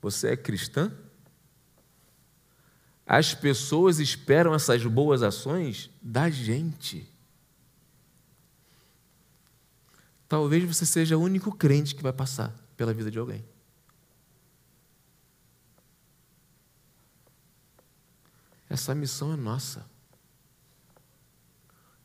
Você 0.03 0.29
é 0.29 0.37
cristã? 0.37 0.93
As 3.07 3.33
pessoas 3.33 3.99
esperam 3.99 4.55
essas 4.55 4.85
boas 4.85 5.23
ações 5.23 5.91
da 6.03 6.29
gente. 6.29 7.11
Talvez 10.29 10.62
você 10.62 10.85
seja 10.85 11.17
o 11.17 11.23
único 11.23 11.51
crente 11.51 11.95
que 11.95 12.03
vai 12.03 12.12
passar 12.12 12.66
pela 12.77 12.93
vida 12.93 13.11
de 13.11 13.18
alguém. 13.18 13.45
Essa 18.68 18.95
missão 18.95 19.33
é 19.33 19.37
nossa. 19.37 19.89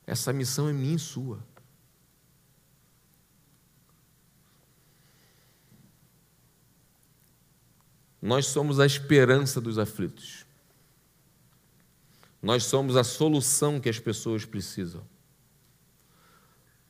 Essa 0.05 0.31
missão 0.31 0.69
é 0.69 0.73
minha 0.73 0.95
e 0.95 0.99
sua. 0.99 1.43
Nós 8.21 8.45
somos 8.45 8.79
a 8.79 8.85
esperança 8.85 9.59
dos 9.59 9.79
aflitos. 9.79 10.45
Nós 12.41 12.63
somos 12.63 12.95
a 12.95 13.03
solução 13.03 13.79
que 13.79 13.89
as 13.89 13.99
pessoas 13.99 14.45
precisam. 14.45 15.03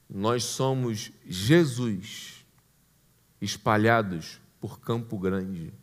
Nós 0.09 0.43
somos 0.43 1.11
Jesus 1.25 2.40
espalhados 3.41 4.39
por 4.59 4.79
Campo 4.79 5.17
Grande, 5.17 5.73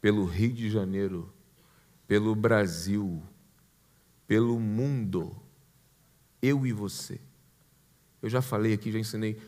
pelo 0.00 0.24
Rio 0.26 0.52
de 0.52 0.70
Janeiro, 0.70 1.32
pelo 2.06 2.34
Brasil, 2.34 3.22
pelo 4.26 4.60
mundo, 4.60 5.34
eu 6.42 6.66
e 6.66 6.72
você. 6.72 7.18
Eu 8.20 8.28
já 8.28 8.42
falei 8.42 8.74
aqui, 8.74 8.92
já 8.92 8.98
ensinei. 8.98 9.40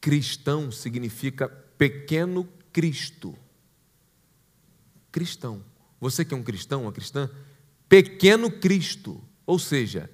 Cristão 0.00 0.72
significa 0.72 1.48
pequeno 1.48 2.48
Cristo. 2.72 3.36
Cristão. 5.12 5.62
Você 6.00 6.24
que 6.24 6.34
é 6.34 6.36
um 6.36 6.42
cristão, 6.42 6.82
uma 6.82 6.92
cristã, 6.92 7.30
pequeno 7.88 8.50
Cristo, 8.50 9.22
ou 9.44 9.58
seja, 9.58 10.10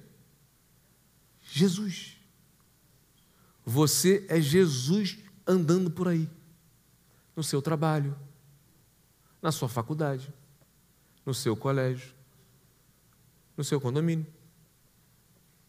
Jesus. 1.41 2.17
Você 3.65 4.25
é 4.27 4.41
Jesus 4.41 5.22
andando 5.45 5.91
por 5.91 6.07
aí, 6.07 6.29
no 7.35 7.43
seu 7.43 7.61
trabalho, 7.61 8.15
na 9.41 9.51
sua 9.51 9.67
faculdade 9.67 10.31
no 11.25 11.33
seu 11.33 11.55
colégio, 11.55 12.13
no 13.55 13.63
seu 13.63 13.79
condomínio, 13.79 14.25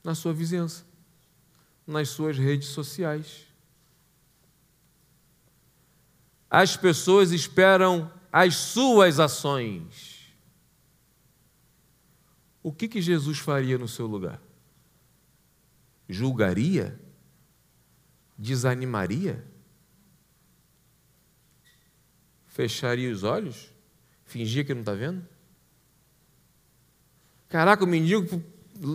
na 0.03 0.15
sua 0.15 0.33
vizinhança, 0.33 0.85
nas 1.87 2.09
suas 2.09 2.37
redes 2.37 2.69
sociais. 2.69 3.47
As 6.51 6.77
pessoas 6.77 7.33
esperam 7.33 8.11
as 8.33 8.55
suas 8.55 9.21
ações. 9.21 10.35
O 12.63 12.73
que, 12.73 12.89
que 12.89 13.03
Jesus 13.03 13.39
faria 13.39 13.79
no 13.79 13.89
seu 13.89 14.07
lugar? 14.07 14.41
Julgaria? 16.09 16.99
Desanimaria? 18.37 19.45
Fecharia 22.55 23.13
os 23.13 23.25
olhos? 23.25 23.69
Fingia 24.25 24.65
que 24.65 24.73
não 24.73 24.83
está 24.83 24.93
vendo? 24.93 25.27
Caraca, 27.49 27.83
o 27.83 27.87
mendigo 27.87 28.41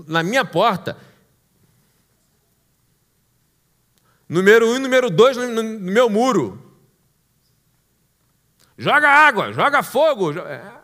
na 0.08 0.24
minha 0.24 0.46
porta. 0.46 0.98
Número 4.30 4.66
um 4.66 4.78
e 4.78 4.80
número 4.80 5.10
dois 5.10 5.36
no, 5.36 5.62
meu 5.62 6.10
muro. 6.10 6.74
Joga 8.78 9.10
água, 9.10 9.52
joga 9.52 9.84
fogo. 9.84 10.40
É. 10.40 10.82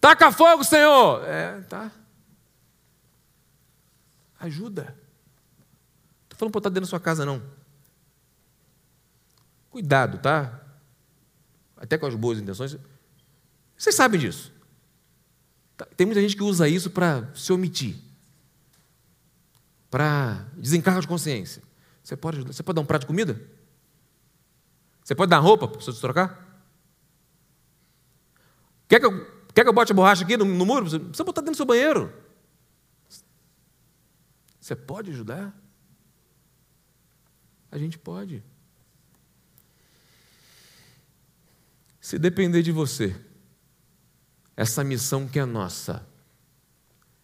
Taca 0.00 0.30
fogo, 0.30 0.62
Senhor. 0.62 1.24
É, 1.24 1.60
tá. 1.62 1.90
Ajuda. 4.38 4.96
Estou 6.22 6.38
falando 6.38 6.52
para 6.52 6.60
estar 6.60 6.70
dentro 6.70 6.82
da 6.82 6.90
sua 6.90 7.00
casa, 7.00 7.26
não. 7.26 7.63
Cuidado, 9.74 10.18
tá? 10.18 10.62
Até 11.76 11.98
com 11.98 12.06
as 12.06 12.14
boas 12.14 12.38
intenções. 12.38 12.78
Vocês 13.76 13.96
sabem 13.96 14.20
disso. 14.20 14.52
Tá, 15.76 15.84
tem 15.84 16.06
muita 16.06 16.20
gente 16.20 16.36
que 16.36 16.44
usa 16.44 16.68
isso 16.68 16.92
para 16.92 17.28
se 17.34 17.52
omitir, 17.52 17.96
para 19.90 20.46
desencargo 20.56 21.00
de 21.00 21.08
consciência. 21.08 21.60
Você 22.04 22.16
pode, 22.16 22.42
você 22.42 22.62
pode 22.62 22.76
dar 22.76 22.82
um 22.82 22.86
prato 22.86 23.00
de 23.00 23.08
comida? 23.08 23.50
Você 25.02 25.12
pode 25.12 25.30
dar 25.30 25.40
roupa 25.40 25.66
para 25.66 25.80
você 25.80 25.92
trocar? 26.00 26.62
Quer 28.86 29.00
que, 29.00 29.06
eu, 29.06 29.26
quer 29.52 29.64
que 29.64 29.68
eu 29.68 29.74
bote 29.74 29.90
a 29.90 29.94
borracha 29.96 30.22
aqui 30.22 30.36
no, 30.36 30.44
no 30.44 30.64
muro? 30.64 30.88
Você 30.88 31.00
precisa 31.00 31.24
botar 31.24 31.40
dentro 31.40 31.54
do 31.54 31.56
seu 31.56 31.66
banheiro. 31.66 32.14
Você 34.60 34.76
pode 34.76 35.10
ajudar? 35.10 35.52
A 37.72 37.76
gente 37.76 37.98
pode. 37.98 38.53
Se 42.04 42.18
depender 42.18 42.60
de 42.60 42.70
você, 42.70 43.16
essa 44.54 44.84
missão 44.84 45.26
que 45.26 45.38
é 45.38 45.46
nossa, 45.46 46.06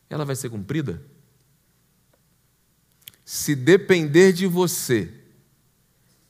ela 0.09 0.25
vai 0.25 0.35
ser 0.35 0.49
cumprida? 0.49 1.05
se 3.27 3.55
depender 3.55 4.33
de 4.33 4.47
você, 4.47 5.13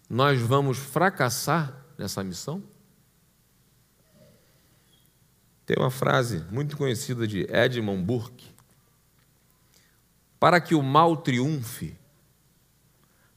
nós 0.08 0.40
vamos 0.40 0.78
fracassar 0.78 1.72
nessa 1.96 2.24
missão? 2.24 2.60
Tem 5.64 5.76
uma 5.78 5.92
frase 5.92 6.44
muito 6.50 6.76
conhecida 6.76 7.28
de 7.28 7.46
Edmund 7.54 8.02
Burke. 8.02 8.52
Para 10.40 10.60
que 10.60 10.74
o 10.74 10.82
mal 10.82 11.16
triunfe, 11.16 11.96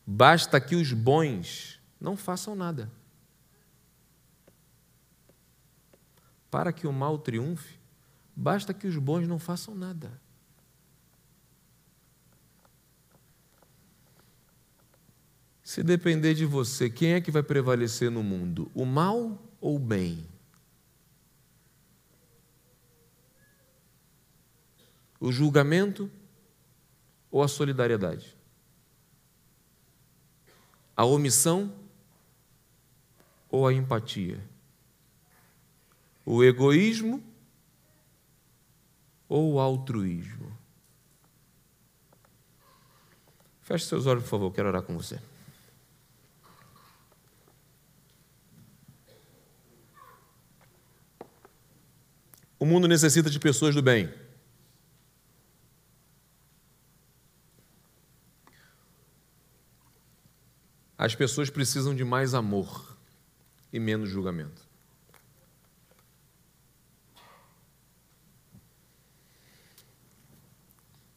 basta 0.07 0.59
que 0.59 0.75
os 0.75 0.91
bons 0.91 1.79
não 2.01 2.17
façam 2.17 2.55
nada. 2.55 2.89
Para 6.53 6.71
que 6.71 6.85
o 6.85 6.93
mal 6.93 7.17
triunfe, 7.17 7.79
basta 8.35 8.75
que 8.75 8.85
os 8.85 8.95
bons 8.95 9.27
não 9.27 9.39
façam 9.39 9.73
nada. 9.73 10.21
Se 15.63 15.81
depender 15.81 16.35
de 16.35 16.45
você, 16.45 16.91
quem 16.91 17.13
é 17.13 17.21
que 17.21 17.31
vai 17.31 17.41
prevalecer 17.41 18.11
no 18.11 18.21
mundo? 18.21 18.69
O 18.75 18.85
mal 18.85 19.41
ou 19.59 19.77
o 19.77 19.79
bem? 19.79 20.29
O 25.19 25.31
julgamento 25.31 26.07
ou 27.31 27.41
a 27.41 27.47
solidariedade? 27.47 28.37
A 30.95 31.03
omissão 31.03 31.73
ou 33.49 33.65
a 33.65 33.73
empatia? 33.73 34.52
O 36.25 36.43
egoísmo 36.43 37.23
ou 39.27 39.53
o 39.53 39.59
altruísmo? 39.59 40.51
Feche 43.61 43.85
seus 43.85 44.05
olhos, 44.05 44.23
por 44.23 44.29
favor, 44.29 44.51
quero 44.51 44.67
orar 44.67 44.83
com 44.83 44.95
você. 44.95 45.19
O 52.59 52.65
mundo 52.65 52.87
necessita 52.87 53.29
de 53.29 53.39
pessoas 53.39 53.75
do 53.75 53.81
bem. 53.81 54.09
As 60.97 61.13
pessoas 61.13 61.49
precisam 61.49 61.93
de 61.93 62.05
mais 62.05 62.33
amor 62.33 62.97
e 63.73 63.79
menos 63.81 64.09
julgamento. 64.09 64.62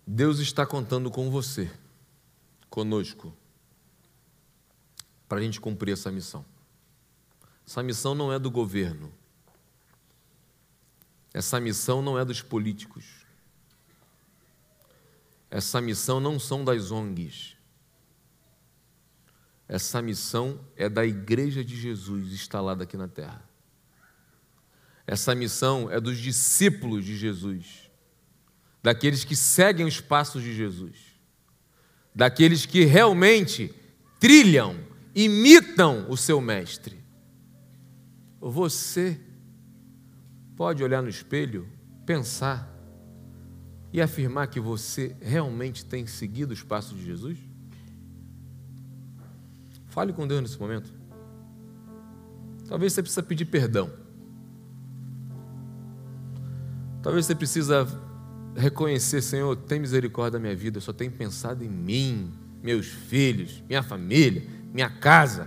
Deus 0.06 0.38
está 0.38 0.64
contando 0.64 1.10
com 1.10 1.30
você, 1.30 1.68
conosco, 2.70 3.34
para 5.28 5.38
a 5.38 5.42
gente 5.42 5.60
cumprir 5.60 5.92
essa 5.92 6.12
missão. 6.12 6.44
Essa 7.66 7.82
missão 7.82 8.14
não 8.14 8.32
é 8.32 8.38
do 8.38 8.48
governo. 8.48 9.12
Essa 11.34 11.58
missão 11.58 12.00
não 12.00 12.16
é 12.16 12.24
dos 12.24 12.40
políticos. 12.40 13.26
Essa 15.50 15.80
missão 15.80 16.20
não 16.20 16.38
são 16.38 16.64
das 16.64 16.92
ONGs. 16.92 17.56
Essa 19.68 20.00
missão 20.00 20.60
é 20.76 20.88
da 20.88 21.04
Igreja 21.04 21.64
de 21.64 21.76
Jesus 21.76 22.32
instalada 22.32 22.84
aqui 22.84 22.96
na 22.96 23.08
terra. 23.08 23.42
Essa 25.04 25.34
missão 25.34 25.90
é 25.90 26.00
dos 26.00 26.18
discípulos 26.18 27.04
de 27.04 27.16
Jesus, 27.16 27.85
daqueles 28.86 29.24
que 29.24 29.34
seguem 29.34 29.84
os 29.84 30.00
passos 30.00 30.44
de 30.44 30.54
Jesus, 30.54 30.94
daqueles 32.14 32.64
que 32.64 32.84
realmente 32.84 33.74
trilham, 34.20 34.78
imitam 35.12 36.08
o 36.08 36.16
seu 36.16 36.40
Mestre. 36.40 36.96
Você 38.40 39.20
pode 40.54 40.84
olhar 40.84 41.02
no 41.02 41.08
espelho, 41.08 41.68
pensar 42.06 42.72
e 43.92 44.00
afirmar 44.00 44.46
que 44.46 44.60
você 44.60 45.16
realmente 45.20 45.84
tem 45.84 46.06
seguido 46.06 46.54
os 46.54 46.62
passos 46.62 46.96
de 46.96 47.06
Jesus? 47.06 47.38
Fale 49.88 50.12
com 50.12 50.28
Deus 50.28 50.42
nesse 50.42 50.60
momento. 50.60 50.94
Talvez 52.68 52.92
você 52.92 53.02
precisa 53.02 53.22
pedir 53.24 53.46
perdão. 53.46 53.90
Talvez 57.02 57.26
você 57.26 57.34
precisa 57.34 58.05
reconhecer, 58.56 59.22
Senhor, 59.22 59.54
tem 59.54 59.78
misericórdia 59.78 60.32
da 60.32 60.38
minha 60.38 60.56
vida, 60.56 60.78
eu 60.78 60.82
só 60.82 60.92
tenho 60.92 61.12
pensado 61.12 61.62
em 61.62 61.68
mim, 61.68 62.32
meus 62.62 62.86
filhos, 62.86 63.62
minha 63.68 63.82
família, 63.82 64.42
minha 64.72 64.88
casa, 64.88 65.46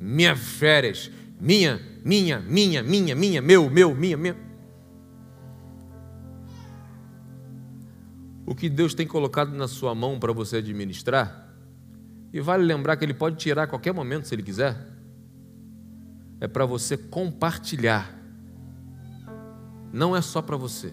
minhas 0.00 0.38
férias, 0.38 1.10
minha, 1.40 1.80
minha, 2.04 2.40
minha, 2.40 2.82
minha, 2.82 3.14
minha, 3.14 3.42
meu, 3.42 3.68
meu, 3.68 3.94
minha, 3.94 4.16
minha. 4.16 4.36
O 8.46 8.54
que 8.54 8.68
Deus 8.68 8.94
tem 8.94 9.06
colocado 9.06 9.52
na 9.54 9.66
sua 9.66 9.94
mão 9.94 10.18
para 10.18 10.32
você 10.32 10.58
administrar, 10.58 11.52
e 12.32 12.40
vale 12.40 12.64
lembrar 12.64 12.96
que 12.96 13.04
ele 13.04 13.14
pode 13.14 13.36
tirar 13.36 13.64
a 13.64 13.66
qualquer 13.66 13.92
momento 13.92 14.26
se 14.26 14.34
ele 14.34 14.42
quiser. 14.42 14.76
É 16.40 16.48
para 16.48 16.66
você 16.66 16.96
compartilhar. 16.96 18.12
Não 19.92 20.16
é 20.16 20.20
só 20.20 20.42
para 20.42 20.56
você. 20.56 20.92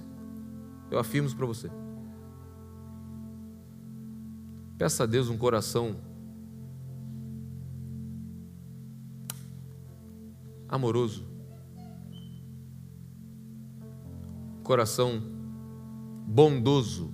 Eu 0.92 1.00
afirmo 1.00 1.28
isso 1.28 1.38
para 1.38 1.46
você. 1.46 1.72
Peça 4.78 5.04
a 5.04 5.06
Deus 5.06 5.30
um 5.30 5.38
coração 5.38 5.96
amoroso, 10.68 11.26
coração 14.64 15.22
bondoso, 16.28 17.14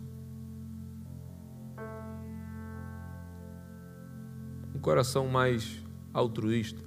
coração 4.87 5.27
mais 5.27 5.83
altruísta. 6.13 6.81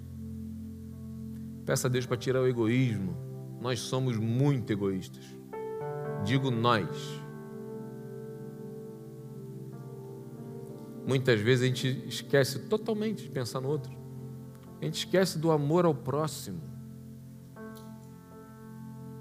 Peça 1.66 1.86
a 1.86 1.90
Deus 1.90 2.06
para 2.06 2.16
tirar 2.16 2.40
o 2.40 2.46
egoísmo. 2.46 3.14
Nós 3.60 3.78
somos 3.80 4.16
muito 4.16 4.72
egoístas. 4.72 5.39
Digo 6.24 6.50
nós. 6.50 6.88
Muitas 11.06 11.40
vezes 11.40 11.64
a 11.64 11.66
gente 11.66 12.04
esquece 12.06 12.60
totalmente 12.60 13.22
de 13.22 13.30
pensar 13.30 13.60
no 13.60 13.68
outro. 13.68 13.90
A 14.80 14.84
gente 14.84 14.98
esquece 14.98 15.38
do 15.38 15.50
amor 15.50 15.84
ao 15.84 15.94
próximo. 15.94 16.60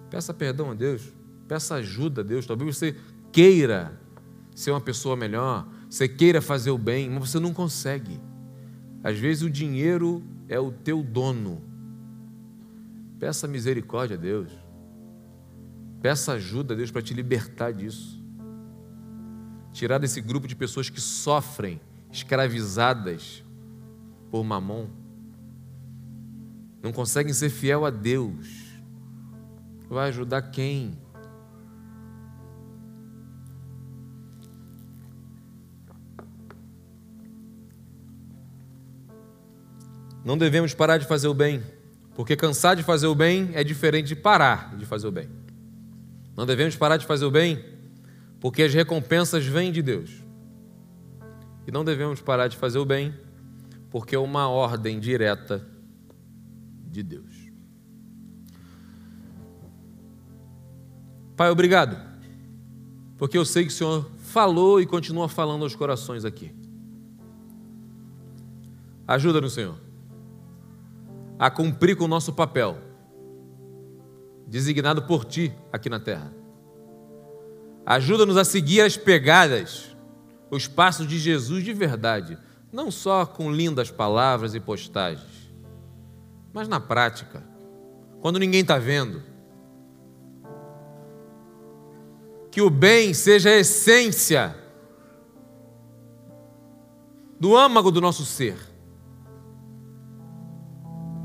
Peça 0.09 0.33
perdão 0.33 0.71
a 0.71 0.73
Deus. 0.73 1.13
Peça 1.47 1.75
ajuda 1.75 2.21
a 2.21 2.23
Deus. 2.23 2.45
Talvez 2.45 2.77
você 2.77 2.95
queira 3.31 3.99
ser 4.55 4.71
uma 4.71 4.81
pessoa 4.81 5.15
melhor. 5.15 5.67
Você 5.89 6.07
queira 6.07 6.41
fazer 6.41 6.71
o 6.71 6.77
bem, 6.77 7.09
mas 7.09 7.29
você 7.29 7.39
não 7.39 7.53
consegue. 7.53 8.19
Às 9.03 9.17
vezes 9.17 9.43
o 9.43 9.49
dinheiro 9.49 10.21
é 10.47 10.59
o 10.59 10.71
teu 10.71 11.01
dono. 11.01 11.61
Peça 13.19 13.47
misericórdia 13.47 14.15
a 14.15 14.19
Deus. 14.19 14.51
Peça 16.01 16.33
ajuda 16.33 16.73
a 16.73 16.77
Deus 16.77 16.91
para 16.91 17.01
te 17.01 17.13
libertar 17.13 17.71
disso. 17.73 18.23
Tirar 19.73 19.97
desse 19.97 20.21
grupo 20.21 20.47
de 20.47 20.55
pessoas 20.55 20.89
que 20.89 21.01
sofrem, 21.01 21.79
escravizadas 22.11 23.43
por 24.31 24.43
mamon. 24.43 24.87
Não 26.81 26.93
conseguem 26.93 27.33
ser 27.33 27.49
fiel 27.49 27.85
a 27.85 27.89
Deus. 27.89 28.47
Vai 29.89 30.09
ajudar 30.09 30.41
quem? 30.43 30.97
Não 40.23 40.37
devemos 40.37 40.73
parar 40.73 40.97
de 40.97 41.07
fazer 41.07 41.27
o 41.27 41.33
bem, 41.33 41.63
porque 42.13 42.35
cansar 42.35 42.75
de 42.75 42.83
fazer 42.83 43.07
o 43.07 43.15
bem 43.15 43.49
é 43.53 43.63
diferente 43.63 44.07
de 44.07 44.15
parar 44.15 44.77
de 44.77 44.85
fazer 44.85 45.07
o 45.07 45.11
bem. 45.11 45.38
Não 46.39 46.45
devemos 46.45 46.77
parar 46.77 46.95
de 46.95 47.05
fazer 47.05 47.25
o 47.25 47.31
bem, 47.31 47.61
porque 48.39 48.63
as 48.63 48.73
recompensas 48.73 49.45
vêm 49.45 49.73
de 49.73 49.81
Deus. 49.81 50.23
E 51.67 51.71
não 51.71 51.83
devemos 51.83 52.21
parar 52.21 52.47
de 52.47 52.55
fazer 52.55 52.79
o 52.79 52.85
bem, 52.85 53.13
porque 53.89 54.15
é 54.15 54.19
uma 54.19 54.47
ordem 54.47 55.01
direta 55.01 55.67
de 56.87 57.03
Deus. 57.03 57.51
Pai, 61.35 61.49
obrigado, 61.49 61.97
porque 63.17 63.37
eu 63.37 63.43
sei 63.43 63.63
que 63.65 63.73
o 63.73 63.75
Senhor 63.75 64.09
falou 64.19 64.79
e 64.79 64.85
continua 64.85 65.27
falando 65.27 65.63
aos 65.63 65.75
corações 65.75 66.23
aqui. 66.23 66.55
Ajuda-nos, 69.05 69.51
Senhor 69.51 69.89
a 71.39 71.49
cumprir 71.49 71.95
com 71.95 72.03
o 72.03 72.07
nosso 72.07 72.33
papel, 72.33 72.77
designado 74.49 75.03
por 75.03 75.23
Ti 75.23 75.53
aqui 75.71 75.89
na 75.89 75.99
terra. 75.99 76.33
Ajuda-nos 77.85 78.35
a 78.35 78.43
seguir 78.43 78.81
as 78.81 78.97
pegadas 78.97 79.95
os 80.51 80.67
passos 80.67 81.07
de 81.07 81.19
Jesus 81.19 81.63
de 81.63 81.73
verdade, 81.73 82.37
não 82.71 82.89
só 82.89 83.25
com 83.25 83.51
lindas 83.51 83.91
palavras 83.91 84.55
e 84.55 84.59
postagens, 84.59 85.53
mas 86.51 86.67
na 86.67 86.79
prática, 86.79 87.43
quando 88.19 88.39
ninguém 88.39 88.61
está 88.61 88.77
vendo. 88.77 89.21
Que 92.51 92.61
o 92.61 92.69
bem 92.69 93.13
seja 93.13 93.49
a 93.49 93.57
essência 93.57 94.55
do 97.39 97.55
âmago 97.55 97.91
do 97.91 98.01
nosso 98.01 98.25
ser. 98.25 98.57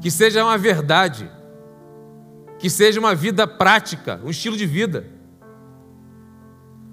Que 0.02 0.10
seja 0.10 0.44
uma 0.44 0.58
verdade. 0.58 1.30
Que 2.64 2.70
seja 2.70 2.98
uma 2.98 3.14
vida 3.14 3.46
prática, 3.46 4.18
um 4.24 4.30
estilo 4.30 4.56
de 4.56 4.64
vida. 4.64 5.06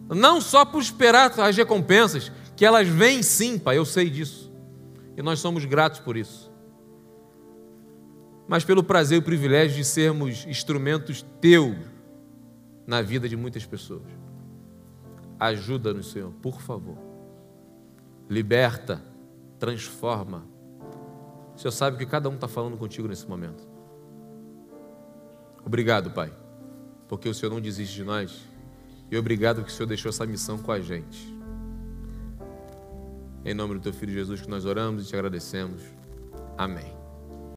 Não 0.09 0.41
só 0.41 0.65
por 0.65 0.81
esperar 0.81 1.31
as 1.39 1.55
recompensas, 1.55 2.29
que 2.57 2.65
elas 2.65 2.89
vêm 2.89 3.23
sim, 3.23 3.57
Pai, 3.57 3.77
eu 3.77 3.85
sei 3.85 4.09
disso. 4.09 4.51
E 5.15 5.21
nós 5.21 5.39
somos 5.39 5.63
gratos 5.63 6.01
por 6.01 6.17
isso. 6.17 6.51
Mas 8.49 8.65
pelo 8.65 8.83
prazer 8.83 9.19
e 9.19 9.21
privilégio 9.21 9.77
de 9.77 9.85
sermos 9.85 10.45
instrumentos 10.45 11.25
teus 11.39 11.77
na 12.85 13.01
vida 13.01 13.29
de 13.29 13.37
muitas 13.37 13.65
pessoas. 13.65 14.11
Ajuda-nos, 15.39 16.11
Senhor, 16.11 16.33
por 16.41 16.61
favor. 16.61 16.97
Liberta 18.29 19.01
transforma. 19.57 20.43
O 21.55 21.57
Senhor 21.57 21.71
sabe 21.71 21.95
que 21.95 22.05
cada 22.05 22.27
um 22.27 22.35
está 22.35 22.49
falando 22.49 22.75
contigo 22.75 23.07
nesse 23.07 23.25
momento. 23.25 23.70
Obrigado, 25.65 26.11
Pai, 26.11 26.31
porque 27.07 27.29
o 27.29 27.33
Senhor 27.33 27.51
não 27.51 27.61
desiste 27.61 27.95
de 27.95 28.03
nós. 28.03 28.39
E 29.09 29.17
obrigado 29.17 29.63
que 29.63 29.69
o 29.69 29.73
Senhor 29.73 29.87
deixou 29.87 30.09
essa 30.09 30.25
missão 30.25 30.57
com 30.57 30.71
a 30.71 30.79
gente. 30.79 31.35
Em 33.43 33.53
nome 33.53 33.73
do 33.73 33.81
Teu 33.81 33.93
Filho 33.93 34.13
Jesus 34.13 34.41
que 34.41 34.49
nós 34.49 34.65
oramos 34.65 35.03
e 35.03 35.07
te 35.07 35.15
agradecemos. 35.15 35.81
Amém. 36.57 37.00